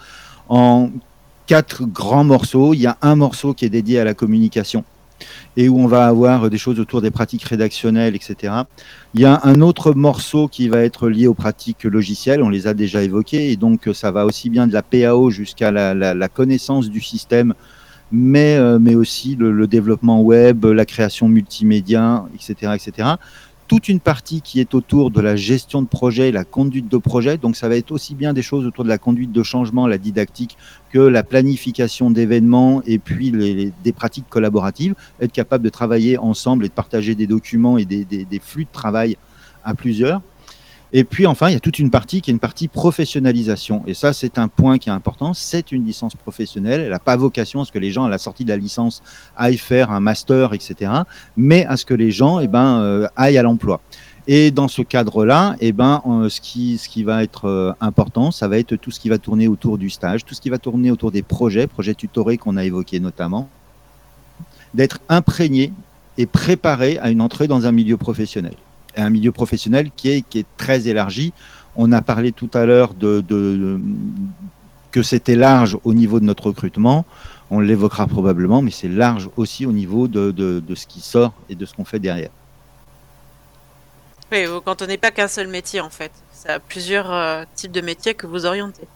en 0.48 0.90
quatre 1.46 1.84
grands 1.84 2.24
morceaux. 2.24 2.74
Il 2.74 2.80
y 2.80 2.86
a 2.86 2.96
un 3.02 3.14
morceau 3.14 3.54
qui 3.54 3.64
est 3.64 3.70
dédié 3.70 4.00
à 4.00 4.04
la 4.04 4.14
communication 4.14 4.84
et 5.56 5.68
où 5.68 5.78
on 5.78 5.86
va 5.86 6.06
avoir 6.06 6.50
des 6.50 6.58
choses 6.58 6.80
autour 6.80 7.02
des 7.02 7.10
pratiques 7.10 7.44
rédactionnelles, 7.44 8.14
etc. 8.14 8.54
Il 9.14 9.20
y 9.20 9.24
a 9.24 9.40
un 9.44 9.60
autre 9.60 9.92
morceau 9.92 10.48
qui 10.48 10.68
va 10.68 10.80
être 10.80 11.08
lié 11.08 11.26
aux 11.26 11.34
pratiques 11.34 11.84
logicielles, 11.84 12.42
on 12.42 12.48
les 12.48 12.66
a 12.66 12.74
déjà 12.74 13.02
évoquées, 13.02 13.52
et 13.52 13.56
donc 13.56 13.88
ça 13.92 14.10
va 14.10 14.26
aussi 14.26 14.50
bien 14.50 14.66
de 14.66 14.72
la 14.72 14.82
PAO 14.82 15.30
jusqu'à 15.30 15.70
la, 15.70 16.28
connaissance 16.28 16.88
du 16.88 17.00
système, 17.00 17.54
mais, 18.10 18.56
euh, 18.56 18.78
mais 18.78 18.94
aussi 18.94 19.36
le, 19.36 19.52
le, 19.52 19.66
développement 19.66 20.20
web, 20.20 20.64
la 20.64 20.84
création 20.84 21.28
multimédia, 21.28 22.24
etc. 22.34 22.72
etc 22.74 23.16
toute 23.72 23.88
une 23.88 24.00
partie 24.00 24.42
qui 24.42 24.60
est 24.60 24.74
autour 24.74 25.10
de 25.10 25.22
la 25.22 25.34
gestion 25.34 25.80
de 25.80 25.86
projet, 25.86 26.30
la 26.30 26.44
conduite 26.44 26.88
de 26.90 26.98
projet. 26.98 27.38
Donc 27.38 27.56
ça 27.56 27.70
va 27.70 27.76
être 27.76 27.90
aussi 27.90 28.14
bien 28.14 28.34
des 28.34 28.42
choses 28.42 28.66
autour 28.66 28.84
de 28.84 28.90
la 28.90 28.98
conduite 28.98 29.32
de 29.32 29.42
changement, 29.42 29.86
la 29.86 29.96
didactique, 29.96 30.58
que 30.90 30.98
la 30.98 31.22
planification 31.22 32.10
d'événements 32.10 32.82
et 32.84 32.98
puis 32.98 33.30
les, 33.30 33.72
des 33.82 33.92
pratiques 33.92 34.28
collaboratives. 34.28 34.94
Être 35.22 35.32
capable 35.32 35.64
de 35.64 35.70
travailler 35.70 36.18
ensemble 36.18 36.66
et 36.66 36.68
de 36.68 36.74
partager 36.74 37.14
des 37.14 37.26
documents 37.26 37.78
et 37.78 37.86
des, 37.86 38.04
des 38.04 38.40
flux 38.40 38.66
de 38.66 38.72
travail 38.72 39.16
à 39.64 39.74
plusieurs. 39.74 40.20
Et 40.94 41.04
puis 41.04 41.26
enfin, 41.26 41.48
il 41.48 41.54
y 41.54 41.56
a 41.56 41.60
toute 41.60 41.78
une 41.78 41.90
partie 41.90 42.20
qui 42.20 42.30
est 42.30 42.34
une 42.34 42.38
partie 42.38 42.68
professionnalisation. 42.68 43.82
Et 43.86 43.94
ça, 43.94 44.12
c'est 44.12 44.38
un 44.38 44.48
point 44.48 44.76
qui 44.76 44.90
est 44.90 44.92
important. 44.92 45.32
C'est 45.32 45.72
une 45.72 45.86
licence 45.86 46.14
professionnelle. 46.14 46.82
Elle 46.82 46.90
n'a 46.90 46.98
pas 46.98 47.16
vocation 47.16 47.62
à 47.62 47.64
ce 47.64 47.72
que 47.72 47.78
les 47.78 47.90
gens, 47.90 48.04
à 48.04 48.10
la 48.10 48.18
sortie 48.18 48.44
de 48.44 48.50
la 48.50 48.58
licence, 48.58 49.02
aillent 49.34 49.56
faire 49.56 49.90
un 49.90 50.00
master, 50.00 50.52
etc. 50.52 50.92
Mais 51.36 51.64
à 51.64 51.78
ce 51.78 51.86
que 51.86 51.94
les 51.94 52.10
gens 52.10 52.40
eh 52.40 52.48
ben, 52.48 52.80
euh, 52.80 53.06
aillent 53.16 53.38
à 53.38 53.42
l'emploi. 53.42 53.80
Et 54.28 54.50
dans 54.50 54.68
ce 54.68 54.82
cadre-là, 54.82 55.56
eh 55.60 55.72
ben, 55.72 56.02
euh, 56.06 56.28
ce, 56.28 56.42
qui, 56.42 56.76
ce 56.76 56.90
qui 56.90 57.04
va 57.04 57.22
être 57.22 57.46
euh, 57.46 57.72
important, 57.80 58.30
ça 58.30 58.46
va 58.46 58.58
être 58.58 58.76
tout 58.76 58.90
ce 58.90 59.00
qui 59.00 59.08
va 59.08 59.16
tourner 59.16 59.48
autour 59.48 59.78
du 59.78 59.88
stage, 59.88 60.26
tout 60.26 60.34
ce 60.34 60.42
qui 60.42 60.50
va 60.50 60.58
tourner 60.58 60.90
autour 60.90 61.10
des 61.10 61.22
projets, 61.22 61.66
projets 61.66 61.94
tutorés 61.94 62.36
qu'on 62.36 62.58
a 62.58 62.64
évoqués 62.64 63.00
notamment, 63.00 63.48
d'être 64.74 65.00
imprégné 65.08 65.72
et 66.18 66.26
préparé 66.26 66.98
à 66.98 67.10
une 67.10 67.22
entrée 67.22 67.48
dans 67.48 67.66
un 67.66 67.72
milieu 67.72 67.96
professionnel 67.96 68.54
un 68.96 69.10
milieu 69.10 69.32
professionnel 69.32 69.90
qui 69.94 70.10
est, 70.10 70.22
qui 70.22 70.38
est 70.38 70.46
très 70.56 70.88
élargi. 70.88 71.32
On 71.76 71.92
a 71.92 72.02
parlé 72.02 72.32
tout 72.32 72.50
à 72.54 72.66
l'heure 72.66 72.94
de, 72.94 73.24
que 74.90 75.02
c'était 75.02 75.36
large 75.36 75.78
au 75.84 75.94
niveau 75.94 76.20
de 76.20 76.24
notre 76.24 76.46
recrutement. 76.46 77.04
On 77.50 77.60
l'évoquera 77.60 78.06
probablement, 78.06 78.62
mais 78.62 78.70
c'est 78.70 78.88
large 78.88 79.28
aussi 79.36 79.66
au 79.66 79.72
niveau 79.72 80.08
de, 80.08 80.30
de, 80.30 80.74
ce 80.74 80.86
qui 80.86 81.00
sort 81.00 81.32
et 81.48 81.54
de 81.54 81.64
ce 81.66 81.74
qu'on 81.74 81.84
fait 81.84 81.98
derrière. 81.98 82.30
Oui, 84.30 84.46
vous 84.46 84.62
cantonnez 84.62 84.96
pas 84.96 85.10
qu'un 85.10 85.28
seul 85.28 85.48
métier 85.48 85.80
en 85.80 85.90
fait. 85.90 86.12
Ça 86.32 86.54
a 86.54 86.58
plusieurs 86.58 87.12
euh, 87.12 87.44
types 87.54 87.72
de 87.72 87.82
métiers 87.82 88.14
que 88.14 88.26
vous 88.26 88.46
orientez. 88.46 88.88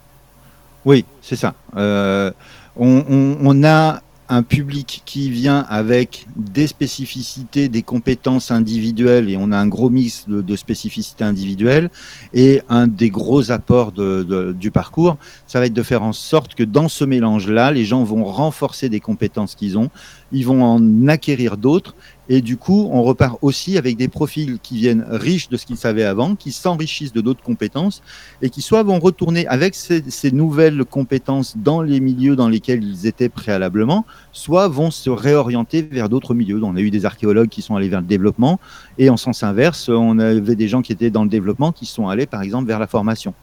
Oui, 0.87 1.05
c'est 1.21 1.37
ça. 1.37 1.55
Euh, 1.77 2.31
on, 2.77 3.05
on, 3.09 3.37
on, 3.43 3.65
a 3.65 4.01
un 4.29 4.43
public 4.43 5.03
qui 5.05 5.31
vient 5.31 5.65
avec 5.69 6.27
des 6.37 6.67
spécificités, 6.67 7.69
des 7.69 7.83
compétences 7.83 8.51
individuelles, 8.51 9.31
et 9.31 9.37
on 9.39 9.53
a 9.53 9.59
un 9.59 9.69
gros 9.69 9.91
mix 9.91 10.25
de, 10.29 10.57
spécificités 10.57 11.25
individuelles, 11.25 11.91
et 12.35 12.63
un 12.69 12.87
des 12.87 13.11
gros 13.11 13.51
apports 13.51 13.93
du 13.93 14.71
parcours, 14.71 15.17
ça 15.47 15.61
va 15.61 15.67
être 15.67 15.73
de 15.73 15.83
faire 15.83 16.03
en 16.03 16.13
sorte 16.13 16.55
que 16.55 16.65
dans 16.65 16.89
ce 16.89 17.05
mélange-là, 17.05 17.71
les 17.71 17.85
gens 17.85 18.03
vont 18.05 18.25
renforcer 18.25 18.89
des 18.89 19.01
compétences 19.01 19.55
qu'ils 19.55 19.79
ont, 19.79 19.91
ils 20.33 20.45
vont 20.45 20.65
en 20.65 21.09
acquérir 21.09 21.57
d'autres, 21.57 21.95
Et 22.29 22.41
du 22.41 22.57
coup, 22.57 22.89
on 22.91 23.03
repart 23.03 23.39
aussi 23.43 23.79
avec 23.79 23.97
des 23.97 24.09
profils 24.09 24.59
qui 24.61 24.77
viennent 24.77 25.05
riches 25.09 25.49
de 25.49 25.57
ce 25.57 25.65
qu'ils 25.65 25.77
savaient 25.77 26.05
avant, 26.05 26.35
qui 26.35 26.51
s'enrichissent 26.51 27.13
de 27.13 27.21
d'autres 27.21 27.43
compétences 27.43 28.03
et 28.43 28.51
qui 28.51 28.63
soit 28.63 28.83
vont 28.83 28.99
retourner 28.99 29.47
avec 29.47 29.75
ces, 29.75 30.03
ces, 30.11 30.33
nouvelles 30.33 30.85
compétences 30.85 31.57
dans 31.57 31.83
les 31.83 32.01
milieux 32.01 32.35
dans 32.35 32.49
lesquels 32.49 32.83
ils 32.83 33.07
étaient 33.07 33.29
préalablement, 33.29 34.05
soit 34.33 34.67
vont 34.69 34.91
se 34.91 35.09
réorienter 35.09 35.83
vers 35.83 36.09
d'autres 36.09 36.35
milieux. 36.35 36.61
On 36.63 36.77
a 36.77 36.81
eu 36.81 36.91
des 36.91 37.05
archéologues 37.05 37.49
qui 37.49 37.63
sont 37.63 37.77
allés 37.77 37.89
vers 37.89 38.01
le 38.01 38.07
développement 38.07 38.59
et 38.99 39.09
en 39.09 39.17
sens 39.17 39.43
inverse, 39.43 39.89
on 39.89 40.19
avait 40.19 40.57
des 40.57 40.69
gens 40.69 40.83
qui 40.83 40.93
étaient 40.93 41.11
dans 41.11 41.23
le 41.23 41.31
développement 41.31 41.71
qui 41.71 41.87
sont 41.87 42.09
allés 42.09 42.27
par 42.27 42.43
exemple 42.43 42.67
vers 42.67 42.81
la 42.81 42.87
formation. 42.87 43.35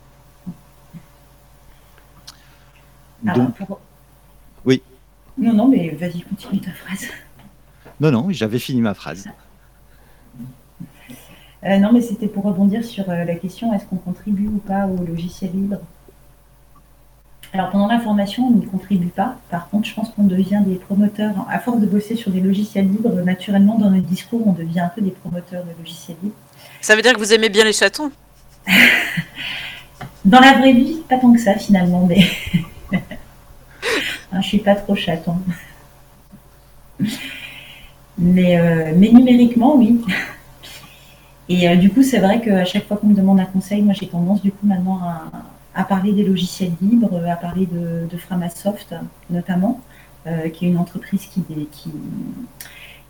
Donc, 3.24 3.56
pour... 3.56 3.80
Oui. 4.66 4.82
Non, 5.38 5.54
non, 5.54 5.68
mais 5.68 5.92
vas-y, 5.92 6.22
continue 6.22 6.60
ta 6.60 6.72
phrase. 6.72 7.08
Non, 8.04 8.12
non, 8.12 8.28
j'avais 8.32 8.60
fini 8.60 8.82
ma 8.82 8.94
phrase. 8.94 9.30
Euh, 11.66 11.78
non, 11.78 11.94
mais 11.94 12.02
c'était 12.02 12.28
pour 12.28 12.44
rebondir 12.44 12.84
sur 12.84 13.10
euh, 13.10 13.24
la 13.24 13.36
question 13.36 13.74
est-ce 13.74 13.86
qu'on 13.86 13.96
contribue 13.96 14.48
ou 14.48 14.58
pas 14.58 14.88
au 14.88 15.06
logiciel 15.06 15.52
libre? 15.54 15.78
Alors, 17.54 17.70
pendant 17.70 17.88
la 17.88 18.02
formation, 18.02 18.46
on 18.48 18.52
n'y 18.52 18.66
contribue 18.66 19.08
pas. 19.08 19.38
Par 19.50 19.70
contre, 19.70 19.88
je 19.88 19.94
pense 19.94 20.10
qu'on 20.10 20.26
devient 20.26 20.60
des 20.66 20.76
promoteurs. 20.76 21.34
À 21.50 21.60
force 21.60 21.80
de 21.80 21.86
bosser 21.86 22.18
sur 22.18 22.30
des 22.30 22.42
logiciels 22.42 22.92
libres, 22.92 23.22
naturellement, 23.22 23.78
dans 23.78 23.90
notre 23.90 24.08
discours, 24.08 24.46
on 24.46 24.52
devient 24.52 24.82
un 24.82 24.90
peu 24.90 25.00
des 25.00 25.12
promoteurs 25.12 25.64
de 25.64 25.72
logiciels 25.80 26.18
libres. 26.22 26.36
Ça 26.82 26.98
veut 26.98 27.02
dire 27.02 27.14
que 27.14 27.20
vous 27.20 27.32
aimez 27.32 27.48
bien 27.48 27.64
les 27.64 27.72
chatons? 27.72 28.12
Dans 30.26 30.42
la 30.42 30.58
vraie 30.58 30.74
vie, 30.74 31.04
pas 31.08 31.20
tant 31.20 31.32
que 31.32 31.40
ça, 31.40 31.54
finalement, 31.56 32.06
mais. 32.06 32.28
je 34.34 34.42
suis 34.42 34.58
pas 34.58 34.76
trop 34.76 34.94
chaton. 34.94 35.38
Mais, 38.18 38.60
euh, 38.60 38.94
mais 38.96 39.12
numériquement, 39.12 39.76
oui. 39.76 40.02
Et 41.50 41.68
euh, 41.68 41.76
du 41.76 41.90
coup, 41.90 42.04
c'est 42.04 42.20
vrai 42.20 42.42
qu'à 42.42 42.66
chaque 42.66 42.88
fois 42.88 42.98
qu'on 42.98 43.08
me 43.08 43.16
demande 43.16 43.40
un 43.40 43.46
conseil, 43.46 43.82
moi 43.82 43.94
j'ai 43.94 44.08
tendance 44.08 44.42
du 44.42 44.52
coup 44.52 44.66
maintenant 44.66 45.00
à, 45.76 45.84
parler 45.84 46.14
des 46.14 46.24
logiciels 46.24 46.72
libres, 46.82 47.22
à 47.28 47.36
parler 47.36 47.68
de, 47.68 48.18
Framasoft 48.18 48.96
notamment, 49.30 49.82
euh, 50.26 50.48
qui 50.50 50.66
est 50.66 50.70
une 50.70 50.78
entreprise 50.78 51.26
qui, 51.26 51.44
qui, 51.72 51.92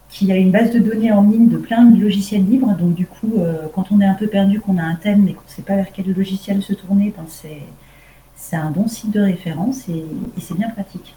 qui, 0.10 0.32
a 0.32 0.38
une 0.38 0.50
base 0.50 0.72
de 0.72 0.80
données 0.80 1.12
en 1.12 1.22
ligne 1.22 1.48
de 1.48 1.58
plein 1.58 1.84
de 1.84 2.02
logiciels 2.02 2.46
libres. 2.46 2.76
Donc 2.76 2.96
du 2.96 3.06
coup, 3.06 3.34
quand 3.76 3.92
on 3.92 4.02
est 4.02 4.06
un 4.06 4.16
peu 4.16 4.28
perdu, 4.28 4.60
qu'on 4.60 4.78
a 4.80 4.84
un 4.84 4.96
thème 4.96 5.24
mais 5.24 5.34
qu'on 5.34 5.46
ne 5.46 5.52
sait 5.52 5.62
pas 5.62 5.76
vers 5.76 5.92
quel 5.94 6.12
logiciel 6.12 6.64
se 6.64 6.74
tourner, 6.74 7.14
ben 7.16 7.26
c'est 8.36 8.56
un 8.56 8.72
bon 8.72 8.88
site 8.88 9.12
de 9.12 9.22
référence 9.22 9.88
et 9.90 10.06
c'est 10.40 10.58
bien 10.58 10.70
pratique. 10.70 11.14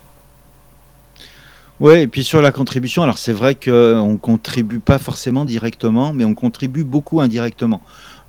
Ouais, 1.79 2.05
et 2.05 2.07
puis 2.07 2.25
sur 2.25 2.41
la 2.41 2.53
contribution, 2.53 3.03
alors 3.03 3.19
c'est 3.19 3.35
vrai 3.35 3.55
qu'on 3.55 4.13
ne 4.13 4.17
contribue 4.17 4.81
pas 4.81 4.99
forcément 4.99 5.45
directement, 5.45 6.15
mais 6.15 6.25
on 6.25 6.35
contribue 6.35 6.85
beaucoup 6.85 7.21
indirectement. 7.21 7.83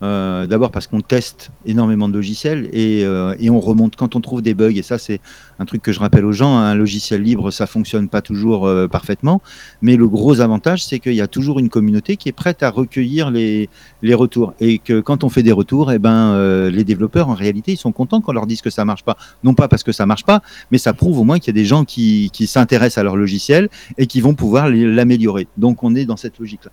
Euh, 0.03 0.45
D'abord 0.45 0.71
parce 0.71 0.85
qu'on 0.85 1.01
teste 1.01 1.49
énormément 1.65 2.07
de 2.07 2.13
logiciels 2.13 2.69
et, 2.71 3.03
euh, 3.03 3.35
et, 3.39 3.49
on 3.49 3.59
remonte 3.59 3.95
quand 3.95 4.15
on 4.15 4.21
trouve 4.21 4.41
des 4.41 4.53
bugs. 4.53 4.75
Et 4.75 4.83
ça, 4.83 4.99
c'est 4.99 5.19
un 5.57 5.65
truc 5.65 5.81
que 5.81 5.91
je 5.91 5.99
rappelle 5.99 6.25
aux 6.25 6.31
gens. 6.31 6.57
Un 6.57 6.75
logiciel 6.75 7.23
libre, 7.23 7.49
ça 7.49 7.65
fonctionne 7.65 8.07
pas 8.07 8.21
toujours 8.21 8.67
euh, 8.67 8.87
parfaitement, 8.87 9.41
mais 9.81 9.95
le 9.95 10.07
gros 10.07 10.39
avantage, 10.39 10.85
c'est 10.85 10.99
qu'il 10.99 11.15
y 11.15 11.21
a 11.21 11.27
toujours 11.27 11.57
une 11.59 11.69
communauté 11.69 12.15
qui 12.15 12.29
est 12.29 12.33
prête 12.33 12.61
à 12.61 12.69
recueillir 12.69 13.31
les, 13.31 13.69
retours 14.13 14.53
et 14.59 14.79
que 14.79 14.99
quand 14.99 15.23
on 15.23 15.29
fait 15.29 15.43
des 15.43 15.51
retours, 15.51 15.91
eh 15.91 15.99
ben 15.99 16.69
les 16.69 16.83
développeurs 16.83 17.29
en 17.29 17.33
réalité, 17.33 17.73
ils 17.73 17.77
sont 17.77 17.91
contents 17.91 18.21
qu'on 18.21 18.31
leur 18.31 18.47
dise 18.47 18.61
que 18.61 18.69
ça 18.69 18.85
marche 18.85 19.03
pas. 19.03 19.17
Non 19.43 19.53
pas 19.53 19.67
parce 19.67 19.83
que 19.83 19.91
ça 19.91 20.05
marche 20.05 20.23
pas, 20.23 20.41
mais 20.71 20.77
ça 20.77 20.93
prouve 20.93 21.19
au 21.19 21.23
moins 21.23 21.39
qu'il 21.39 21.47
y 21.47 21.57
a 21.57 21.61
des 21.61 21.65
gens 21.65 21.83
qui, 21.83 22.29
qui 22.31 22.47
s'intéressent 22.47 22.99
à 22.99 23.03
leur 23.03 23.15
logiciel 23.15 23.69
et 23.97 24.07
qui 24.07 24.21
vont 24.21 24.33
pouvoir 24.33 24.69
l'améliorer. 24.69 25.47
Donc 25.57 25.83
on 25.83 25.93
est 25.95 26.05
dans 26.05 26.17
cette 26.17 26.39
logique-là. 26.39 26.71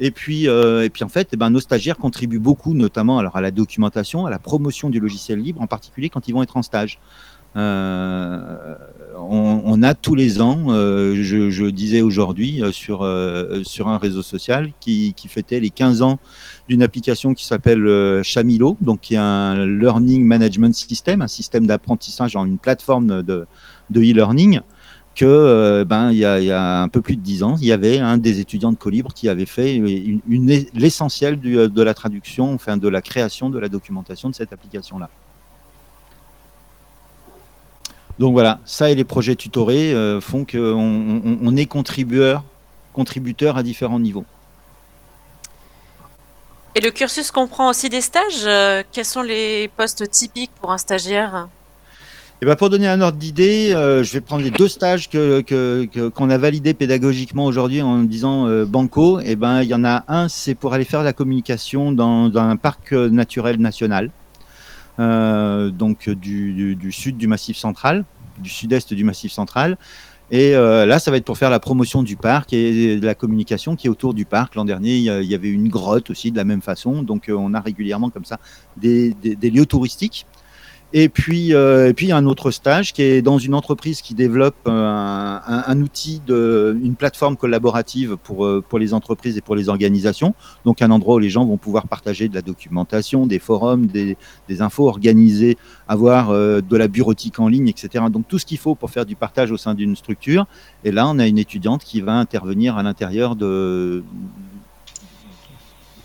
Et 0.00 0.10
puis, 0.10 0.48
euh, 0.48 0.84
et 0.84 0.90
puis 0.90 1.04
en 1.04 1.08
fait, 1.08 1.28
eh 1.32 1.36
ben, 1.36 1.50
nos 1.50 1.60
stagiaires 1.60 1.98
contribuent 1.98 2.38
beaucoup, 2.38 2.74
notamment 2.74 3.18
alors, 3.18 3.36
à 3.36 3.40
la 3.40 3.50
documentation, 3.50 4.26
à 4.26 4.30
la 4.30 4.38
promotion 4.38 4.90
du 4.90 5.00
logiciel 5.00 5.38
libre, 5.40 5.60
en 5.60 5.66
particulier 5.66 6.08
quand 6.08 6.28
ils 6.28 6.32
vont 6.32 6.42
être 6.42 6.56
en 6.56 6.62
stage. 6.62 6.98
Euh, 7.54 8.74
on, 9.18 9.60
on, 9.64 9.82
a 9.82 9.94
tous 9.94 10.14
les 10.14 10.40
ans, 10.40 10.68
euh, 10.68 11.14
je, 11.16 11.50
je, 11.50 11.66
disais 11.66 12.00
aujourd'hui 12.00 12.62
euh, 12.62 12.72
sur, 12.72 13.02
euh, 13.02 13.62
sur 13.62 13.88
un 13.88 13.98
réseau 13.98 14.22
social 14.22 14.72
qui, 14.80 15.12
qui, 15.14 15.28
fêtait 15.28 15.60
les 15.60 15.68
15 15.68 16.00
ans 16.00 16.18
d'une 16.68 16.82
application 16.82 17.34
qui 17.34 17.44
s'appelle 17.44 18.22
Chamilo, 18.22 18.78
donc 18.80 19.00
qui 19.00 19.14
est 19.14 19.18
un 19.18 19.66
learning 19.66 20.24
management 20.24 20.74
system, 20.74 21.20
un 21.20 21.28
système 21.28 21.66
d'apprentissage 21.66 22.36
en 22.36 22.46
une 22.46 22.58
plateforme 22.58 23.22
de 23.22 23.46
e-learning 23.94 24.60
que 25.14 25.24
euh, 25.24 25.84
ben 25.84 26.10
il 26.10 26.18
y, 26.18 26.24
a, 26.24 26.82
un 26.82 26.88
peu 26.88 27.02
plus 27.02 27.16
de 27.16 27.20
dix 27.20 27.42
ans, 27.42 27.56
il 27.60 27.66
y 27.66 27.72
avait 27.72 27.98
un 27.98 28.16
des 28.16 28.40
étudiants 28.40 28.72
de 28.72 28.76
Colibre 28.76 29.12
qui 29.12 29.28
avait 29.28 29.46
fait 29.46 29.80
l'essentiel 30.74 31.38
de 31.40 31.82
la 31.82 31.94
traduction, 31.94 32.54
enfin 32.54 32.76
de 32.76 32.88
la 32.88 33.02
création 33.02 33.50
de 33.50 33.58
la 33.58 33.68
documentation 33.68 34.30
de 34.30 34.34
cette 34.34 34.52
application-là. 34.52 35.10
Donc 38.18 38.32
voilà, 38.32 38.60
ça 38.64 38.90
et 38.90 38.94
les 38.94 39.04
projets 39.04 39.36
tutorés 39.36 39.92
euh, 39.94 40.20
font 40.20 40.44
qu'on 40.44 40.58
on, 40.58 41.38
on 41.42 41.56
est 41.56 41.66
contributeur, 41.66 42.44
contributeur 42.92 43.56
à 43.56 43.62
différents 43.62 43.98
niveaux. 43.98 44.24
Et 46.74 46.80
le 46.80 46.90
cursus 46.90 47.30
comprend 47.30 47.68
aussi 47.68 47.88
des 47.88 48.00
stages. 48.00 48.44
Euh, 48.44 48.82
quels 48.92 49.04
sont 49.04 49.22
les 49.22 49.68
postes 49.76 50.08
typiques 50.10 50.52
pour 50.60 50.72
un 50.72 50.78
stagiaire? 50.78 51.48
Et 52.42 52.44
ben 52.44 52.56
pour 52.56 52.70
donner 52.70 52.88
un 52.88 53.00
ordre 53.00 53.18
d'idée, 53.18 53.72
euh, 53.72 54.02
je 54.02 54.12
vais 54.12 54.20
prendre 54.20 54.42
les 54.42 54.50
deux 54.50 54.66
stages 54.66 55.08
que 55.08 55.44
qu'on 56.08 56.28
a 56.28 56.38
validés 56.38 56.74
pédagogiquement 56.74 57.44
aujourd'hui 57.44 57.82
en 57.82 58.02
disant 58.02 58.48
euh, 58.48 58.64
banco. 58.64 59.20
Et 59.20 59.36
ben 59.36 59.62
il 59.62 59.68
y 59.68 59.74
en 59.74 59.84
a 59.84 60.02
un, 60.08 60.26
c'est 60.28 60.56
pour 60.56 60.74
aller 60.74 60.84
faire 60.84 61.04
la 61.04 61.12
communication 61.12 61.92
dans, 61.92 62.36
un 62.36 62.56
parc 62.56 62.90
naturel 62.90 63.60
national, 63.60 64.10
euh, 64.98 65.70
donc 65.70 66.10
du, 66.10 66.76
sud 66.90 67.16
du 67.16 67.28
Massif 67.28 67.56
central, 67.56 68.04
du 68.40 68.50
sud-est 68.50 68.92
du 68.92 69.04
Massif 69.04 69.30
central. 69.30 69.78
Et 70.32 70.56
euh, 70.56 70.84
là, 70.84 70.98
ça 70.98 71.12
va 71.12 71.18
être 71.18 71.24
pour 71.24 71.38
faire 71.38 71.50
la 71.50 71.60
promotion 71.60 72.02
du 72.02 72.16
parc 72.16 72.52
et 72.52 72.98
de 72.98 73.06
la 73.06 73.14
communication 73.14 73.76
qui 73.76 73.86
est 73.86 73.90
autour 73.90 74.14
du 74.14 74.24
parc. 74.24 74.56
L'an 74.56 74.64
dernier, 74.64 74.96
il 74.96 75.30
y 75.30 75.34
avait 75.36 75.50
une 75.50 75.68
grotte 75.68 76.10
aussi 76.10 76.32
de 76.32 76.36
la 76.38 76.44
même 76.44 76.62
façon. 76.62 77.04
Donc, 77.04 77.30
on 77.32 77.54
a 77.54 77.60
régulièrement 77.60 78.10
comme 78.10 78.24
ça 78.24 78.40
des 78.76 79.14
lieux 79.40 79.66
touristiques. 79.66 80.26
Et 80.94 81.08
puis, 81.08 81.54
euh, 81.54 81.88
et 81.88 81.94
puis 81.94 82.06
il 82.06 82.08
y 82.10 82.12
a 82.12 82.18
un 82.18 82.26
autre 82.26 82.50
stage 82.50 82.92
qui 82.92 83.00
est 83.00 83.22
dans 83.22 83.38
une 83.38 83.54
entreprise 83.54 84.02
qui 84.02 84.12
développe 84.12 84.66
un, 84.66 85.40
un, 85.46 85.80
outil, 85.80 86.20
de, 86.26 86.78
une 86.82 86.96
plateforme 86.96 87.38
collaborative 87.38 88.18
pour, 88.22 88.44
euh, 88.44 88.62
pour 88.66 88.78
les 88.78 88.92
entreprises 88.92 89.38
et 89.38 89.40
pour 89.40 89.56
les 89.56 89.70
organisations. 89.70 90.34
Donc 90.66 90.82
un 90.82 90.90
endroit 90.90 91.14
où 91.14 91.18
les 91.18 91.30
gens 91.30 91.46
vont 91.46 91.56
pouvoir 91.56 91.88
partager 91.88 92.28
de 92.28 92.34
la 92.34 92.42
documentation, 92.42 93.26
des 93.26 93.38
forums, 93.38 93.86
des, 93.86 94.16
infos 94.60 94.86
organisées, 94.86 95.56
avoir 95.88 96.28
euh, 96.28 96.60
de 96.60 96.76
la 96.76 96.88
bureautique 96.88 97.40
en 97.40 97.48
ligne, 97.48 97.68
etc. 97.68 98.04
Donc 98.10 98.28
tout 98.28 98.38
ce 98.38 98.44
qu'il 98.44 98.58
faut 98.58 98.74
pour 98.74 98.90
faire 98.90 99.06
du 99.06 99.16
partage 99.16 99.50
au 99.50 99.56
sein 99.56 99.72
d'une 99.72 99.96
structure. 99.96 100.46
Et 100.84 100.92
là, 100.92 101.08
on 101.08 101.18
a 101.18 101.26
une 101.26 101.38
étudiante 101.38 101.84
qui 101.84 102.02
va 102.02 102.12
intervenir 102.12 102.76
à 102.76 102.82
l'intérieur 102.82 103.34
de 103.34 104.04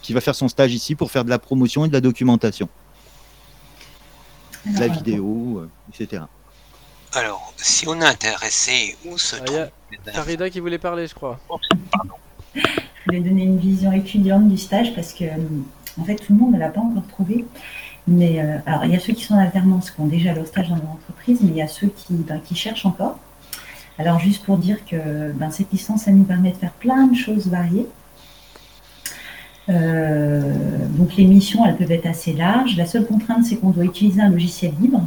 qui 0.02 0.14
va 0.14 0.22
faire 0.22 0.36
son 0.36 0.48
stage 0.48 0.74
ici 0.74 0.96
pour 0.96 1.12
faire 1.12 1.26
de 1.26 1.30
la 1.30 1.40
promotion 1.40 1.84
et 1.84 1.90
de 1.90 1.94
la 1.94 2.00
documentation 2.00 2.70
la 4.80 4.88
vidéo, 4.88 5.60
euh, 5.60 5.70
etc. 5.94 6.24
Alors, 7.14 7.54
si 7.58 7.88
on 7.88 8.00
est 8.02 8.06
intéressé, 8.06 8.96
où 9.06 9.18
se 9.18 9.36
Ah, 9.36 9.46
trouve 9.46 9.68
il 9.92 9.96
y 10.06 10.10
a 10.10 10.14
Farida 10.14 10.50
qui 10.50 10.60
voulait 10.60 10.78
parler, 10.78 11.08
je 11.08 11.16
crois. 11.16 11.40
Pardon. 11.92 12.14
Je 12.56 12.62
voulais 13.06 13.22
donner 13.22 13.44
une 13.44 13.58
vision 13.58 13.92
étudiante 13.92 14.48
du 14.50 14.58
stage 14.58 14.94
parce 14.94 15.14
que, 15.14 15.26
en 16.00 16.04
fait, 16.04 16.16
tout 16.16 16.34
le 16.34 16.40
monde 16.40 16.54
ne 16.54 16.60
l'a 16.60 16.70
pas 16.70 16.82
encore 16.82 17.08
trouvé. 17.08 17.46
Mais 18.08 18.40
euh, 18.40 18.58
alors, 18.66 18.86
il 18.86 18.92
y 18.92 18.96
a 18.96 19.00
ceux 19.00 19.14
qui 19.14 19.24
sont 19.24 19.36
en 19.36 19.40
alternance, 19.40 19.92
qui 19.92 20.00
ont 20.00 20.08
déjà 20.08 20.34
leur 20.34 20.48
stage 20.48 20.70
dans 20.70 20.76
leur 20.76 20.92
entreprise, 20.92 21.40
mais 21.42 21.50
il 21.50 21.58
y 21.58 21.62
a 21.62 21.68
ceux 21.68 21.88
qui, 21.88 22.14
ben, 22.14 22.40
qui 22.40 22.56
cherchent 22.56 22.86
encore. 22.86 23.20
Alors, 23.98 24.20
juste 24.20 24.46
pour 24.46 24.58
dire 24.58 24.86
que 24.86 25.32
ben, 25.32 25.50
cette 25.52 25.72
licence, 25.72 26.04
ça 26.04 26.12
nous 26.12 26.24
permet 26.24 26.52
de 26.52 26.58
faire 26.58 26.72
plein 26.74 27.08
de 27.08 27.16
choses 27.16 27.48
variées. 27.48 27.88
Euh, 29.70 30.42
donc 30.98 31.16
les 31.18 31.26
missions, 31.26 31.66
elles 31.66 31.76
peuvent 31.76 31.92
être 31.92 32.06
assez 32.06 32.34
larges. 32.34 32.78
La 32.78 32.86
seule 32.86 33.06
contrainte, 33.06 33.46
c'est 33.46 33.58
qu'on 33.58 33.72
doit 33.72 33.84
utiliser 33.84 34.22
un 34.22 34.30
logiciel 34.30 34.72
libre. 34.80 35.06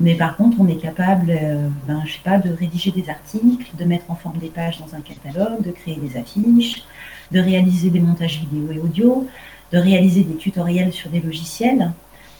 Mais 0.00 0.14
par 0.14 0.36
contre, 0.36 0.58
on 0.60 0.68
est 0.68 0.76
capable, 0.76 1.30
euh, 1.30 1.68
ben, 1.86 2.02
je 2.04 2.12
sais 2.12 2.22
pas, 2.22 2.38
de 2.38 2.52
rédiger 2.52 2.90
des 2.90 3.08
articles, 3.08 3.70
de 3.76 3.84
mettre 3.84 4.10
en 4.10 4.14
forme 4.14 4.38
des 4.38 4.48
pages 4.48 4.78
dans 4.78 4.94
un 4.94 5.00
catalogue, 5.00 5.62
de 5.62 5.70
créer 5.70 5.96
des 5.96 6.18
affiches, 6.18 6.84
de 7.32 7.40
réaliser 7.40 7.90
des 7.90 8.00
montages 8.00 8.40
vidéo 8.40 8.72
et 8.72 8.78
audio, 8.78 9.26
de 9.72 9.78
réaliser 9.78 10.22
des 10.24 10.36
tutoriels 10.36 10.92
sur 10.92 11.10
des 11.10 11.20
logiciels, 11.20 11.92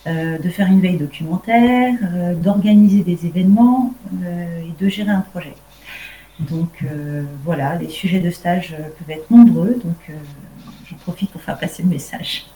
euh, 0.06 0.38
de 0.38 0.48
faire 0.50 0.66
une 0.66 0.80
veille 0.80 0.98
documentaire, 0.98 1.94
d'organiser 2.42 3.02
des 3.02 3.26
événements 3.26 3.94
et 4.22 4.82
de 4.84 4.88
gérer 4.88 5.10
un 5.10 5.20
projet. 5.20 5.54
Donc 6.38 6.84
voilà, 7.44 7.76
les 7.76 7.88
sujets 7.88 8.20
de 8.20 8.30
stage 8.30 8.76
peuvent 8.76 9.16
être 9.16 9.30
nombreux. 9.30 9.80
Donc 9.82 10.12
profite 11.04 11.30
pour 11.30 11.42
faire 11.42 11.58
passer 11.58 11.82
le 11.82 11.88
message. 11.88 12.46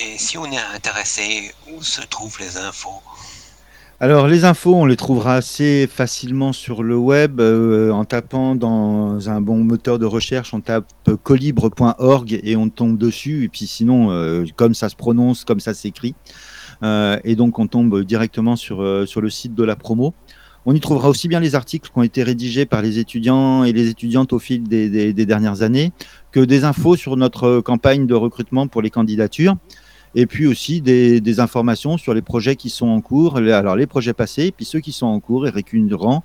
Et 0.00 0.16
si 0.18 0.38
on 0.38 0.46
est 0.46 0.58
intéressé, 0.74 1.52
où 1.72 1.82
se 1.82 2.00
trouvent 2.02 2.38
les 2.40 2.56
infos? 2.56 3.02
Alors, 4.00 4.28
les 4.28 4.44
infos, 4.44 4.76
on 4.76 4.86
les 4.86 4.94
trouvera 4.96 5.34
assez 5.34 5.88
facilement 5.92 6.52
sur 6.52 6.84
le 6.84 6.96
web 6.96 7.40
euh, 7.40 7.90
en 7.90 8.04
tapant 8.04 8.54
dans 8.54 9.28
un 9.28 9.40
bon 9.40 9.56
moteur 9.64 9.98
de 9.98 10.06
recherche. 10.06 10.54
On 10.54 10.60
tape 10.60 10.86
colibre.org 11.24 12.40
et 12.44 12.54
on 12.54 12.68
tombe 12.68 12.96
dessus. 12.96 13.42
Et 13.42 13.48
puis, 13.48 13.66
sinon, 13.66 14.12
euh, 14.12 14.44
comme 14.54 14.74
ça 14.74 14.88
se 14.88 14.94
prononce, 14.94 15.44
comme 15.44 15.58
ça 15.58 15.74
s'écrit. 15.74 16.14
Euh, 16.84 17.18
et 17.24 17.34
donc, 17.34 17.58
on 17.58 17.66
tombe 17.66 18.04
directement 18.04 18.54
sur, 18.54 18.82
euh, 18.82 19.04
sur 19.04 19.20
le 19.20 19.30
site 19.30 19.56
de 19.56 19.64
la 19.64 19.74
promo. 19.74 20.14
On 20.64 20.74
y 20.74 20.80
trouvera 20.80 21.08
aussi 21.08 21.28
bien 21.28 21.40
les 21.40 21.54
articles 21.54 21.90
qui 21.90 21.98
ont 21.98 22.02
été 22.02 22.22
rédigés 22.22 22.66
par 22.66 22.82
les 22.82 22.98
étudiants 22.98 23.64
et 23.64 23.72
les 23.72 23.88
étudiantes 23.88 24.32
au 24.32 24.38
fil 24.38 24.62
des, 24.64 24.90
des- 24.90 25.12
des 25.14 25.26
dernières 25.26 25.62
années 25.62 25.92
que 26.32 26.40
des 26.40 26.64
infos 26.64 26.96
sur 26.96 27.16
notre 27.16 27.60
campagne 27.60 28.06
de 28.06 28.14
recrutement 28.14 28.66
pour 28.66 28.82
les 28.82 28.90
candidatures 28.90 29.56
et 30.14 30.26
puis 30.26 30.46
aussi 30.46 30.80
des, 30.80 31.20
des 31.20 31.40
informations 31.40 31.98
sur 31.98 32.14
les 32.14 32.22
projets 32.22 32.56
qui 32.56 32.70
sont 32.70 32.88
en 32.88 33.00
cours, 33.00 33.36
alors 33.36 33.76
les 33.76 33.86
projets 33.86 34.14
passés, 34.14 34.52
puis 34.56 34.64
ceux 34.64 34.80
qui 34.80 34.92
sont 34.92 35.06
en 35.06 35.20
cours 35.20 35.46
et 35.46 35.50
récurrents. 35.50 36.24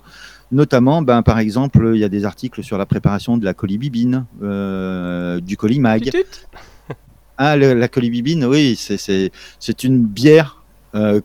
Notamment, 0.52 1.02
ben, 1.02 1.22
par 1.22 1.38
exemple, 1.38 1.92
il 1.94 2.00
y 2.00 2.04
a 2.04 2.08
des 2.08 2.24
articles 2.24 2.62
sur 2.62 2.78
la 2.78 2.86
préparation 2.86 3.36
de 3.38 3.44
la 3.44 3.54
colibibine, 3.54 4.24
euh, 4.42 5.40
du 5.40 5.56
colimag. 5.56 6.10
Ah, 7.36 7.56
le- 7.56 7.74
la 7.74 7.88
colibibine, 7.88 8.44
oui, 8.44 8.78
c'est 8.78 9.84
une 9.84 10.04
bière 10.04 10.63
euh, 10.94 11.20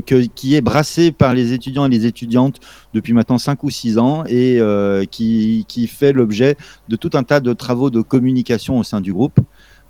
que- 0.00 0.26
qui 0.26 0.54
est 0.54 0.60
brassée 0.60 1.10
par 1.12 1.34
les 1.34 1.52
étudiants 1.52 1.86
et 1.86 1.88
les 1.88 2.06
étudiantes 2.06 2.60
depuis 2.92 3.12
maintenant 3.12 3.38
5 3.38 3.62
ou 3.64 3.70
6 3.70 3.98
ans 3.98 4.24
et 4.26 4.58
euh, 4.60 5.04
qui, 5.04 5.64
qui 5.68 5.86
fait 5.86 6.12
l'objet 6.12 6.56
de 6.88 6.96
tout 6.96 7.10
un 7.14 7.22
tas 7.24 7.40
de 7.40 7.52
travaux 7.52 7.90
de 7.90 8.02
communication 8.02 8.78
au 8.78 8.82
sein 8.84 9.00
du 9.00 9.12
groupe 9.12 9.38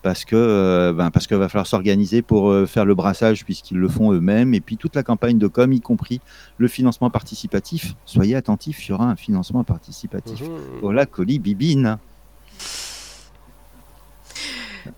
parce 0.02 0.24
que 0.26 0.36
euh, 0.36 0.92
ben, 0.92 1.10
parce 1.10 1.26
qu'il 1.26 1.36
va 1.38 1.48
falloir 1.48 1.66
s'organiser 1.66 2.20
pour 2.20 2.50
euh, 2.50 2.66
faire 2.66 2.84
le 2.84 2.94
brassage 2.94 3.44
puisqu'ils 3.44 3.78
le 3.78 3.88
font 3.88 4.12
eux-mêmes 4.12 4.52
et 4.52 4.60
puis 4.60 4.76
toute 4.76 4.94
la 4.96 5.02
campagne 5.02 5.38
de 5.38 5.46
com, 5.46 5.72
y 5.72 5.80
compris 5.80 6.20
le 6.58 6.68
financement 6.68 7.08
participatif. 7.10 7.94
Soyez 8.04 8.34
attentifs, 8.36 8.86
il 8.86 8.90
y 8.90 8.92
aura 8.92 9.06
un 9.10 9.16
financement 9.16 9.64
participatif 9.64 10.42
Mhm. 10.42 10.80
pour 10.80 10.92
la 10.92 11.06
colibibine. 11.06 11.98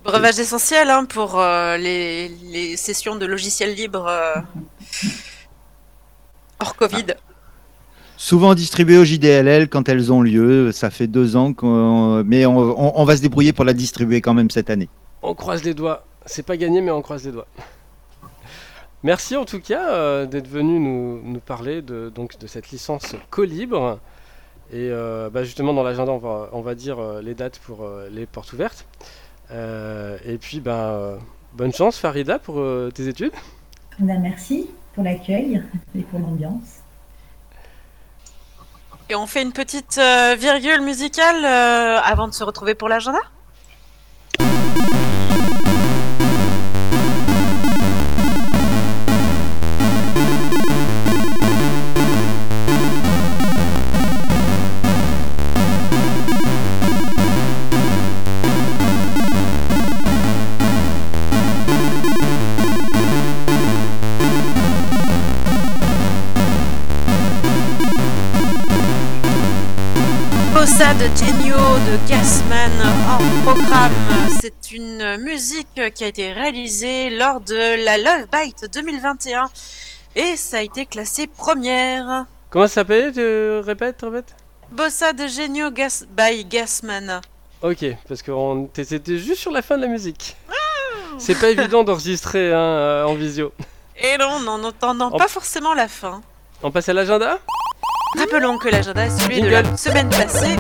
Breuvage 0.05 0.39
essentiel 0.39 0.91
hein, 0.91 1.05
pour 1.05 1.39
euh, 1.39 1.77
les, 1.77 2.29
les 2.29 2.77
sessions 2.77 3.17
de 3.17 3.27
logiciels 3.27 3.75
libres 3.75 4.07
euh, 4.09 4.35
hors 6.61 6.77
Covid. 6.77 7.07
Souvent 8.17 8.55
distribuées 8.55 8.99
au 8.99 9.05
JDLL 9.05 9.69
quand 9.69 9.89
elles 9.89 10.13
ont 10.13 10.23
lieu. 10.23 10.73
Ça 10.73 10.91
fait 10.91 11.07
deux 11.07 11.37
ans 11.37 11.53
qu'on, 11.53 12.25
mais 12.25 12.47
on, 12.47 12.57
on- 12.59 12.93
on 13.01 13.05
va 13.05 13.17
se 13.17 13.23
débrouiller 13.23 13.53
pour 13.53 13.65
la 13.65 13.75
distribuer 13.75 14.21
quand 14.21 14.35
même 14.35 14.51
cette 14.51 14.71
année. 14.71 14.89
On 15.23 15.35
croise 15.35 15.63
les 15.65 15.75
doigts. 15.75 16.05
C'est 16.25 16.45
pas 16.45 16.57
gagné, 16.57 16.81
mais 16.81 16.91
on 16.91 17.03
croise 17.03 17.25
les 17.25 17.33
doigts. 17.33 17.47
Merci 19.03 19.37
en 19.37 19.45
tout 19.45 19.61
cas 19.61 19.91
euh, 19.91 20.27
d'être 20.27 20.49
venu 20.49 20.81
nous, 20.81 21.21
nous 21.23 21.39
parler 21.41 21.83
de, 21.83 22.11
donc, 22.13 22.39
de 22.39 22.47
cette 22.47 22.71
licence 22.71 23.15
Colibre. 23.31 24.01
Et 24.73 24.89
euh, 24.91 25.31
bah, 25.31 25.45
justement, 25.45 25.73
dans 25.75 25.85
l'agenda, 25.85 26.11
on 26.11 26.19
va, 26.19 26.49
on 26.53 26.61
va 26.63 26.75
dire 26.75 26.99
euh, 26.99 27.23
les 27.23 27.35
dates 27.35 27.59
pour 27.61 27.85
euh, 27.85 28.09
les 28.11 28.27
portes 28.27 28.53
ouvertes. 28.53 28.87
Euh, 29.51 30.19
et 30.25 30.39
puis, 30.39 30.61
bah, 30.61 30.91
euh, 30.91 31.17
bonne 31.53 31.73
chance, 31.73 31.99
Farida, 31.99 32.39
pour 32.39 32.59
euh, 32.59 32.91
tes 32.95 33.09
études. 33.09 33.33
Ben, 33.99 34.21
merci 34.21 34.69
pour 34.95 35.05
l'accueil 35.05 35.63
et 35.95 36.03
pour 36.03 36.19
l'ambiance. 36.19 36.81
Et 39.09 39.15
on 39.15 39.27
fait 39.27 39.43
une 39.43 39.53
petite 39.53 39.99
euh, 39.99 40.35
virgule 40.35 40.81
musicale 40.81 41.45
euh, 41.45 42.01
avant 42.03 42.27
de 42.27 42.33
se 42.33 42.43
retrouver 42.43 42.75
pour 42.75 42.89
l'agenda? 42.89 43.21
Gassman 72.09 72.71
en 73.09 73.43
programme. 73.53 73.93
C'est 74.41 74.71
une 74.73 75.17
musique 75.19 75.69
qui 75.95 76.05
a 76.05 76.07
été 76.07 76.33
réalisée 76.33 77.11
lors 77.11 77.41
de 77.41 77.85
la 77.85 77.97
Love 77.99 78.27
Bite 78.33 78.67
2021 78.73 79.47
et 80.15 80.37
ça 80.37 80.59
a 80.59 80.61
été 80.61 80.87
classé 80.87 81.27
première. 81.27 82.27
Comment 82.51 82.67
ça 82.67 82.75
s'appelle 82.75 83.13
Tu 83.13 83.59
répètes, 83.67 84.01
répète? 84.03 84.35
Bossa 84.71 85.13
de 85.13 85.27
Genio 85.27 85.71
Gas 85.71 86.05
by 86.11 86.45
Gassman. 86.45 87.21
Ok, 87.63 87.85
parce 88.09 88.23
que 88.23 88.31
on- 88.31 88.69
juste 89.07 89.41
sur 89.41 89.51
la 89.51 89.63
fin 89.63 89.77
de 89.77 89.83
la 89.83 89.89
musique. 89.89 90.37
C'est 91.19 91.35
pas 91.39 91.49
évident 91.49 91.83
d'enregistrer 91.83 92.53
hein, 92.53 92.59
euh, 92.59 93.05
en 93.05 93.15
visio. 93.15 93.53
Et 93.99 94.19
non, 94.19 94.41
non, 94.41 94.59
n'entendant 94.59 95.11
Oh. 95.13 95.17
pas 95.17 95.29
forcément 95.29 95.73
la 95.73 95.89
fin. 95.89 96.21
On 96.63 96.71
passe 96.71 96.89
à 96.89 96.93
l'agenda? 96.93 97.39
Rappelons 98.19 98.59
que 98.59 98.69
l'agenda 98.69 99.07
est 99.07 99.19
celui 99.19 99.41
de 99.41 99.49
la 99.49 99.77
semaine 99.77 100.11
passée. 100.11 100.57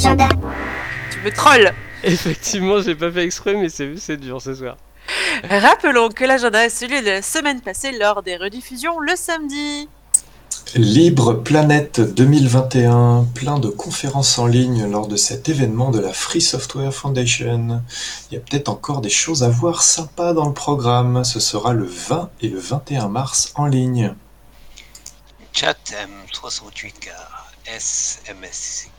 Tu 0.00 1.20
me 1.24 1.30
trolls 1.32 1.72
Effectivement, 2.04 2.80
j'ai 2.80 2.94
pas 2.94 3.10
fait 3.10 3.24
exprès, 3.24 3.54
mais 3.54 3.68
c'est 3.68 3.96
c'est 3.96 4.16
dur 4.16 4.40
ce 4.40 4.54
soir. 4.54 4.76
Rappelons 5.42 6.08
que 6.10 6.24
l'agenda 6.24 6.64
est 6.66 6.70
celui 6.70 7.00
de 7.02 7.06
la 7.06 7.22
semaine 7.22 7.60
passée 7.60 7.90
lors 7.90 8.22
des 8.22 8.36
rediffusions 8.36 9.00
le 9.00 9.16
samedi. 9.16 9.88
Libre 10.76 11.32
Planète 11.32 12.00
2021, 12.00 13.26
plein 13.34 13.58
de 13.58 13.70
conférences 13.70 14.38
en 14.38 14.46
ligne 14.46 14.88
lors 14.88 15.08
de 15.08 15.16
cet 15.16 15.48
événement 15.48 15.90
de 15.90 15.98
la 15.98 16.12
Free 16.12 16.42
Software 16.42 16.94
Foundation. 16.94 17.82
Il 18.30 18.34
y 18.34 18.36
a 18.36 18.40
peut-être 18.40 18.68
encore 18.68 19.00
des 19.00 19.10
choses 19.10 19.42
à 19.42 19.48
voir 19.48 19.82
sympas 19.82 20.32
dans 20.32 20.46
le 20.46 20.54
programme. 20.54 21.24
Ce 21.24 21.40
sera 21.40 21.72
le 21.72 21.86
20 21.86 22.30
et 22.42 22.48
le 22.48 22.60
21 22.60 23.08
mars 23.08 23.52
en 23.56 23.66
ligne. 23.66 24.14
Chat 25.52 25.76
M68K, 26.32 27.08
SMSQ, 27.66 28.90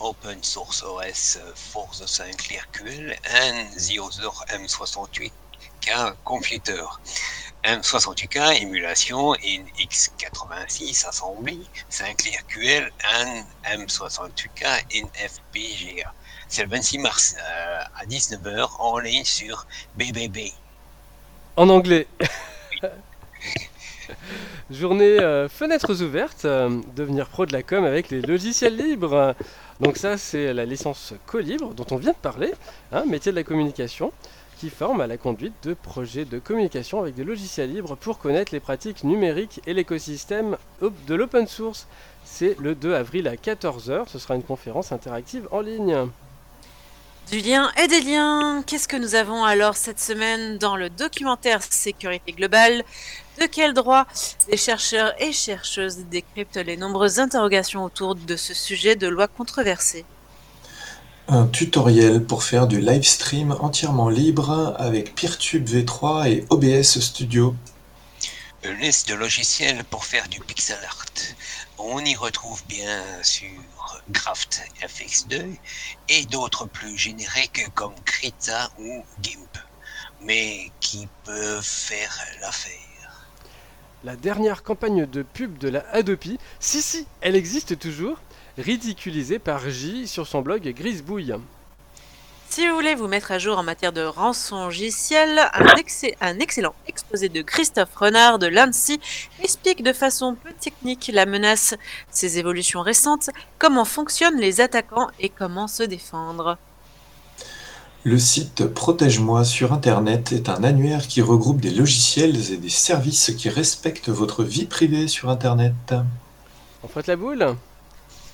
Open 0.00 0.42
Source 0.42 0.82
OS 0.82 1.38
for 1.54 1.88
the 1.98 2.06
Sinclair 2.06 2.64
and 3.30 3.72
the 3.72 3.98
other 3.98 4.28
M68K 4.52 6.14
computer. 6.26 6.84
M68K 7.64 8.60
émulation 8.60 9.34
in 9.42 9.64
x86 9.78 11.08
assembly, 11.08 11.66
Sinclair 11.88 12.40
QL 12.46 12.90
and 13.14 13.46
M68K 13.64 14.84
in 14.96 15.06
FPGA. 15.14 16.12
C'est 16.48 16.64
le 16.64 16.68
26 16.68 16.98
mars 16.98 17.34
euh, 17.38 17.82
à 17.96 18.04
19h 18.04 18.68
en 18.78 18.98
ligne 18.98 19.24
sur 19.24 19.66
BBB. 19.96 20.52
En 21.56 21.70
anglais. 21.70 22.06
Journée 24.74 25.20
euh, 25.20 25.48
fenêtres 25.48 26.02
ouvertes, 26.02 26.46
euh, 26.46 26.80
devenir 26.96 27.28
pro 27.28 27.46
de 27.46 27.52
la 27.52 27.62
com 27.62 27.84
avec 27.84 28.10
les 28.10 28.20
logiciels 28.20 28.76
libres. 28.76 29.36
Donc 29.80 29.96
ça 29.96 30.18
c'est 30.18 30.52
la 30.52 30.64
licence 30.64 31.14
Colibre 31.26 31.74
dont 31.74 31.86
on 31.92 31.96
vient 31.96 32.10
de 32.10 32.16
parler, 32.16 32.52
hein, 32.90 33.04
métier 33.06 33.30
de 33.30 33.36
la 33.36 33.44
communication, 33.44 34.12
qui 34.58 34.70
forme 34.70 35.00
à 35.00 35.06
la 35.06 35.16
conduite 35.16 35.54
de 35.62 35.74
projets 35.74 36.24
de 36.24 36.40
communication 36.40 37.00
avec 37.00 37.14
des 37.14 37.22
logiciels 37.22 37.72
libres 37.72 37.94
pour 37.94 38.18
connaître 38.18 38.52
les 38.52 38.58
pratiques 38.58 39.04
numériques 39.04 39.60
et 39.66 39.74
l'écosystème 39.74 40.56
de 40.80 41.14
l'open 41.14 41.46
source. 41.46 41.86
C'est 42.24 42.58
le 42.58 42.74
2 42.74 42.94
avril 42.94 43.28
à 43.28 43.36
14h, 43.36 44.08
ce 44.08 44.18
sera 44.18 44.34
une 44.34 44.42
conférence 44.42 44.90
interactive 44.90 45.46
en 45.52 45.60
ligne. 45.60 46.08
Du 47.30 47.38
lien 47.38 47.70
et 47.82 47.88
des 47.88 48.02
liens. 48.02 48.62
Qu'est-ce 48.66 48.86
que 48.86 48.96
nous 48.96 49.14
avons 49.14 49.44
alors 49.44 49.76
cette 49.76 49.98
semaine 49.98 50.58
dans 50.58 50.76
le 50.76 50.90
documentaire 50.90 51.62
Sécurité 51.62 52.32
globale? 52.32 52.84
De 53.40 53.46
quel 53.46 53.74
droit 53.74 54.06
les 54.48 54.56
chercheurs 54.56 55.12
et 55.20 55.32
chercheuses 55.32 55.98
décryptent 56.10 56.56
les 56.56 56.76
nombreuses 56.76 57.18
interrogations 57.18 57.82
autour 57.82 58.14
de 58.14 58.36
ce 58.36 58.54
sujet 58.54 58.94
de 58.94 59.08
loi 59.08 59.26
controversée? 59.26 60.04
Un 61.26 61.46
tutoriel 61.46 62.24
pour 62.24 62.44
faire 62.44 62.66
du 62.66 62.80
live 62.80 63.02
stream 63.02 63.56
entièrement 63.60 64.08
libre 64.08 64.76
avec 64.78 65.14
Peertube 65.14 65.66
V3 65.66 66.28
et 66.30 66.44
OBS 66.50 67.00
Studio. 67.00 67.56
Une 68.62 68.78
liste 68.78 69.08
de 69.08 69.14
logiciels 69.14 69.84
pour 69.84 70.04
faire 70.04 70.28
du 70.28 70.40
pixel 70.40 70.78
art. 70.86 71.04
On 71.78 71.98
y 72.04 72.14
retrouve 72.14 72.62
bien 72.68 73.02
sûr 73.22 73.48
Graft 74.10 74.62
FX2 74.80 75.56
et 76.08 76.24
d'autres 76.26 76.66
plus 76.66 76.96
génériques 76.96 77.68
comme 77.74 77.94
Krita 78.04 78.70
ou 78.78 79.04
GIMP, 79.20 79.58
mais 80.20 80.70
qui 80.80 81.08
peuvent 81.24 81.62
faire 81.62 82.16
l'affaire. 82.40 82.93
La 84.04 84.16
dernière 84.16 84.62
campagne 84.62 85.06
de 85.06 85.22
pub 85.22 85.56
de 85.56 85.70
la 85.70 85.82
Adopi, 85.92 86.38
si 86.60 86.82
si, 86.82 87.06
elle 87.22 87.36
existe 87.36 87.78
toujours, 87.78 88.18
ridiculisée 88.58 89.38
par 89.38 89.70
J 89.70 90.06
sur 90.06 90.26
son 90.26 90.42
blog 90.42 90.62
Grisbouille. 90.76 91.34
Si 92.50 92.68
vous 92.68 92.74
voulez 92.74 92.94
vous 92.94 93.08
mettre 93.08 93.32
à 93.32 93.38
jour 93.38 93.56
en 93.56 93.62
matière 93.62 93.94
de 93.94 94.02
rançongiciel, 94.02 95.38
un, 95.54 95.64
un 96.20 96.38
excellent 96.38 96.74
exposé 96.86 97.30
de 97.30 97.40
Christophe 97.40 97.94
Renard 97.96 98.38
de 98.38 98.46
l'ANSI 98.46 99.00
explique 99.42 99.82
de 99.82 99.94
façon 99.94 100.34
peu 100.34 100.52
technique 100.52 101.10
la 101.10 101.24
menace, 101.24 101.74
ses 102.10 102.38
évolutions 102.38 102.82
récentes, 102.82 103.30
comment 103.58 103.86
fonctionnent 103.86 104.38
les 104.38 104.60
attaquants 104.60 105.08
et 105.18 105.30
comment 105.30 105.66
se 105.66 105.82
défendre. 105.82 106.58
Le 108.06 108.18
site 108.18 108.66
Protège-moi 108.66 109.46
sur 109.46 109.72
Internet 109.72 110.32
est 110.32 110.50
un 110.50 110.62
annuaire 110.62 111.08
qui 111.08 111.22
regroupe 111.22 111.62
des 111.62 111.70
logiciels 111.70 112.52
et 112.52 112.58
des 112.58 112.68
services 112.68 113.32
qui 113.34 113.48
respectent 113.48 114.10
votre 114.10 114.44
vie 114.44 114.66
privée 114.66 115.08
sur 115.08 115.30
Internet. 115.30 115.94
On 116.82 116.88
frotte 116.88 117.06
la 117.06 117.16
boule? 117.16 117.56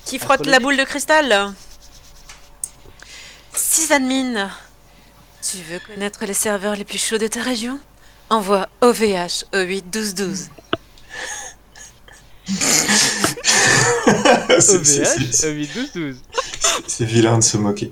Qui 0.03 0.19
frotte 0.19 0.45
la 0.45 0.59
boule 0.59 0.75
de 0.75 0.83
cristal? 0.83 1.53
6 3.53 3.93
admin. 3.93 4.49
Tu 5.41 5.59
veux 5.59 5.79
connaître 5.79 6.25
les 6.25 6.33
serveurs 6.33 6.75
les 6.75 6.83
plus 6.83 6.97
chauds 6.97 7.17
de 7.17 7.27
ta 7.27 7.41
région? 7.41 7.79
Envoie 8.29 8.67
OVH 8.81 9.45
au 9.53 9.61
8 9.61 9.89
12 9.89 10.15
12. 10.15 10.49
C'est- 14.59 14.83
c'est- 14.85 15.01
OVH 15.01 15.31
c'est- 15.31 15.51
8 15.51 15.73
12 15.73 15.91
12. 15.93 16.15
C'est 16.87 17.05
vilain 17.05 17.37
de 17.37 17.43
se 17.43 17.57
moquer. 17.57 17.91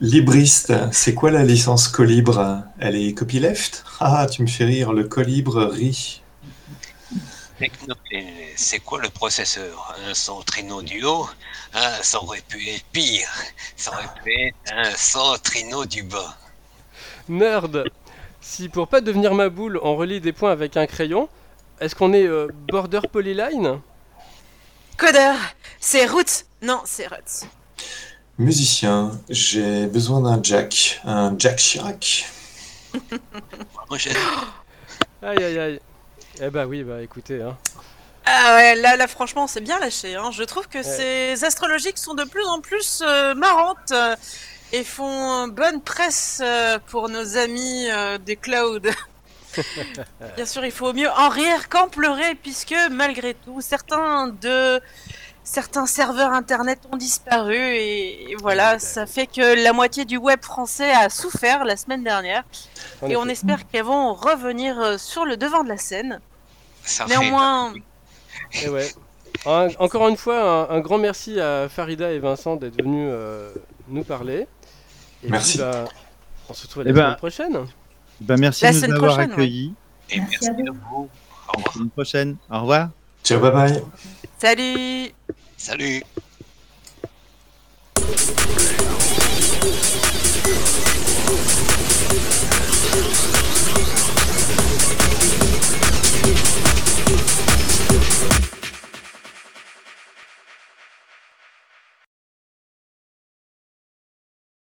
Libriste, 0.00 0.72
c'est 0.92 1.14
quoi 1.14 1.30
la 1.30 1.44
licence 1.44 1.88
Colibre? 1.88 2.62
Elle 2.78 2.96
est 2.96 3.12
copyleft? 3.14 3.84
Ah, 4.00 4.26
tu 4.30 4.42
me 4.42 4.46
fais 4.46 4.64
rire, 4.64 4.92
le 4.92 5.04
Colibre 5.04 5.64
rit. 5.66 6.22
C'est 8.56 8.78
quoi 8.80 9.00
le 9.02 9.10
processeur? 9.10 9.94
Un 10.08 10.14
Centrino 10.14 10.82
Duo 10.82 11.28
Ah, 11.74 11.98
ça 12.02 12.22
aurait 12.22 12.42
pu 12.48 12.66
être 12.68 12.84
pire. 12.92 13.28
Ça 13.76 13.92
aurait 13.92 14.08
pu 14.24 14.32
être 14.32 14.56
un 14.74 14.90
Centrino 14.96 15.84
du 15.84 16.02
bas. 16.02 16.36
Nerd 17.28 17.84
Si 18.40 18.68
pour 18.68 18.88
pas 18.88 19.00
devenir 19.02 19.34
ma 19.34 19.48
boule, 19.50 19.78
on 19.82 19.94
relie 19.96 20.20
des 20.20 20.32
points 20.32 20.52
avec 20.52 20.76
un 20.76 20.86
crayon, 20.86 21.28
est-ce 21.80 21.94
qu'on 21.94 22.12
est 22.12 22.26
euh, 22.26 22.48
border 22.70 23.00
polyline 23.10 23.80
Codeur, 24.96 25.36
c'est 25.78 26.06
Root. 26.06 26.44
Non, 26.62 26.82
c'est 26.84 27.06
Ruts. 27.06 27.46
Musicien, 28.38 29.18
j'ai 29.28 29.86
besoin 29.86 30.20
d'un 30.20 30.42
Jack, 30.42 31.00
un 31.04 31.34
Jack 31.38 31.56
Chirac. 31.58 32.26
Aïe 35.22 35.44
aïe 35.44 35.58
aïe. 35.58 35.80
Eh 36.40 36.48
bah 36.48 36.66
oui, 36.66 36.82
bah 36.82 37.02
écoutez, 37.02 37.42
hein. 37.42 37.56
Ah 38.24 38.54
ouais, 38.54 38.74
là, 38.76 38.96
là 38.96 39.06
franchement, 39.06 39.46
c'est 39.46 39.60
bien 39.60 39.78
lâché. 39.78 40.14
Hein. 40.14 40.30
Je 40.32 40.42
trouve 40.44 40.66
que 40.68 40.82
ces 40.82 41.44
astrologiques 41.44 41.98
sont 41.98 42.14
de 42.14 42.24
plus 42.24 42.44
en 42.46 42.60
plus 42.60 43.02
euh, 43.04 43.34
marrantes 43.34 43.92
euh, 43.92 44.16
et 44.72 44.84
font 44.84 45.48
bonne 45.48 45.82
presse 45.82 46.40
euh, 46.42 46.78
pour 46.86 47.08
nos 47.08 47.36
amis 47.36 47.90
euh, 47.90 48.18
des 48.18 48.36
clouds. 48.36 48.80
Bien 50.36 50.46
sûr, 50.46 50.64
il 50.64 50.70
faut 50.72 50.92
mieux 50.92 51.10
en 51.10 51.28
rire 51.28 51.68
qu'en 51.68 51.88
pleurer, 51.88 52.34
puisque 52.34 52.74
malgré 52.90 53.34
tout, 53.34 53.60
certains 53.60 54.28
de 54.28 54.80
certains 55.42 55.86
serveurs 55.86 56.30
internet 56.32 56.78
ont 56.92 56.96
disparu 56.96 57.56
et, 57.56 58.30
et 58.30 58.36
voilà, 58.36 58.78
ça 58.78 59.06
fait 59.06 59.26
que 59.26 59.62
la 59.64 59.72
moitié 59.72 60.04
du 60.04 60.16
web 60.16 60.40
français 60.44 60.92
a 60.92 61.08
souffert 61.08 61.64
la 61.64 61.76
semaine 61.76 62.04
dernière 62.04 62.44
et 63.08 63.16
on 63.16 63.26
espère 63.26 63.66
qu'elles 63.66 63.84
vont 63.84 64.14
revenir 64.14 64.78
euh, 64.78 64.96
sur 64.98 65.24
le 65.24 65.36
devant 65.36 65.64
de 65.64 65.68
la 65.68 65.78
scène. 65.78 66.20
ça 66.84 67.04
fait- 67.06 67.10
Néanmoins, 67.18 67.72
Eh 68.62 68.68
ouais. 68.68 68.88
Un- 69.46 69.68
encore 69.78 70.06
une 70.08 70.16
fois, 70.18 70.68
un, 70.70 70.76
un 70.76 70.80
grand 70.80 70.98
merci 70.98 71.40
à 71.40 71.68
Farida 71.68 72.12
et 72.12 72.18
Vincent 72.20 72.54
d'être 72.56 72.80
venus 72.80 73.08
euh, 73.10 73.50
nous 73.88 74.04
parler. 74.04 74.46
Et 75.24 75.30
Merci. 75.30 75.58
puis, 75.58 75.66
bah, 75.66 75.84
on 76.48 76.54
se 76.54 76.62
retrouve 76.62 76.84
la 76.84 76.90
Eh 76.90 76.92
ben, 76.92 77.02
semaine 77.02 77.16
prochaine. 77.16 77.66
Ben, 78.20 78.36
merci 78.38 78.64
La 78.64 78.70
de 78.70 78.76
nous 78.76 78.80
semaine 78.82 78.92
avoir 78.96 79.12
prochaine, 79.14 79.30
ouais. 79.30 79.34
accueillis. 79.34 79.74
Et 80.10 80.20
Merci 80.20 80.36
merci 80.42 80.48
à 80.48 80.52
vous. 80.52 80.68
à 80.68 80.72
vous. 80.72 81.10
Au 81.48 81.56
revoir. 81.56 81.74
À 81.76 81.78
une 81.78 81.90
prochaine. 81.90 82.36
Au 82.50 82.60
revoir. 82.60 82.90
Ciao, 83.24 83.40
bye 83.40 83.50
bye. 83.52 83.82
salut 84.38 85.12
Salut. 85.56 86.02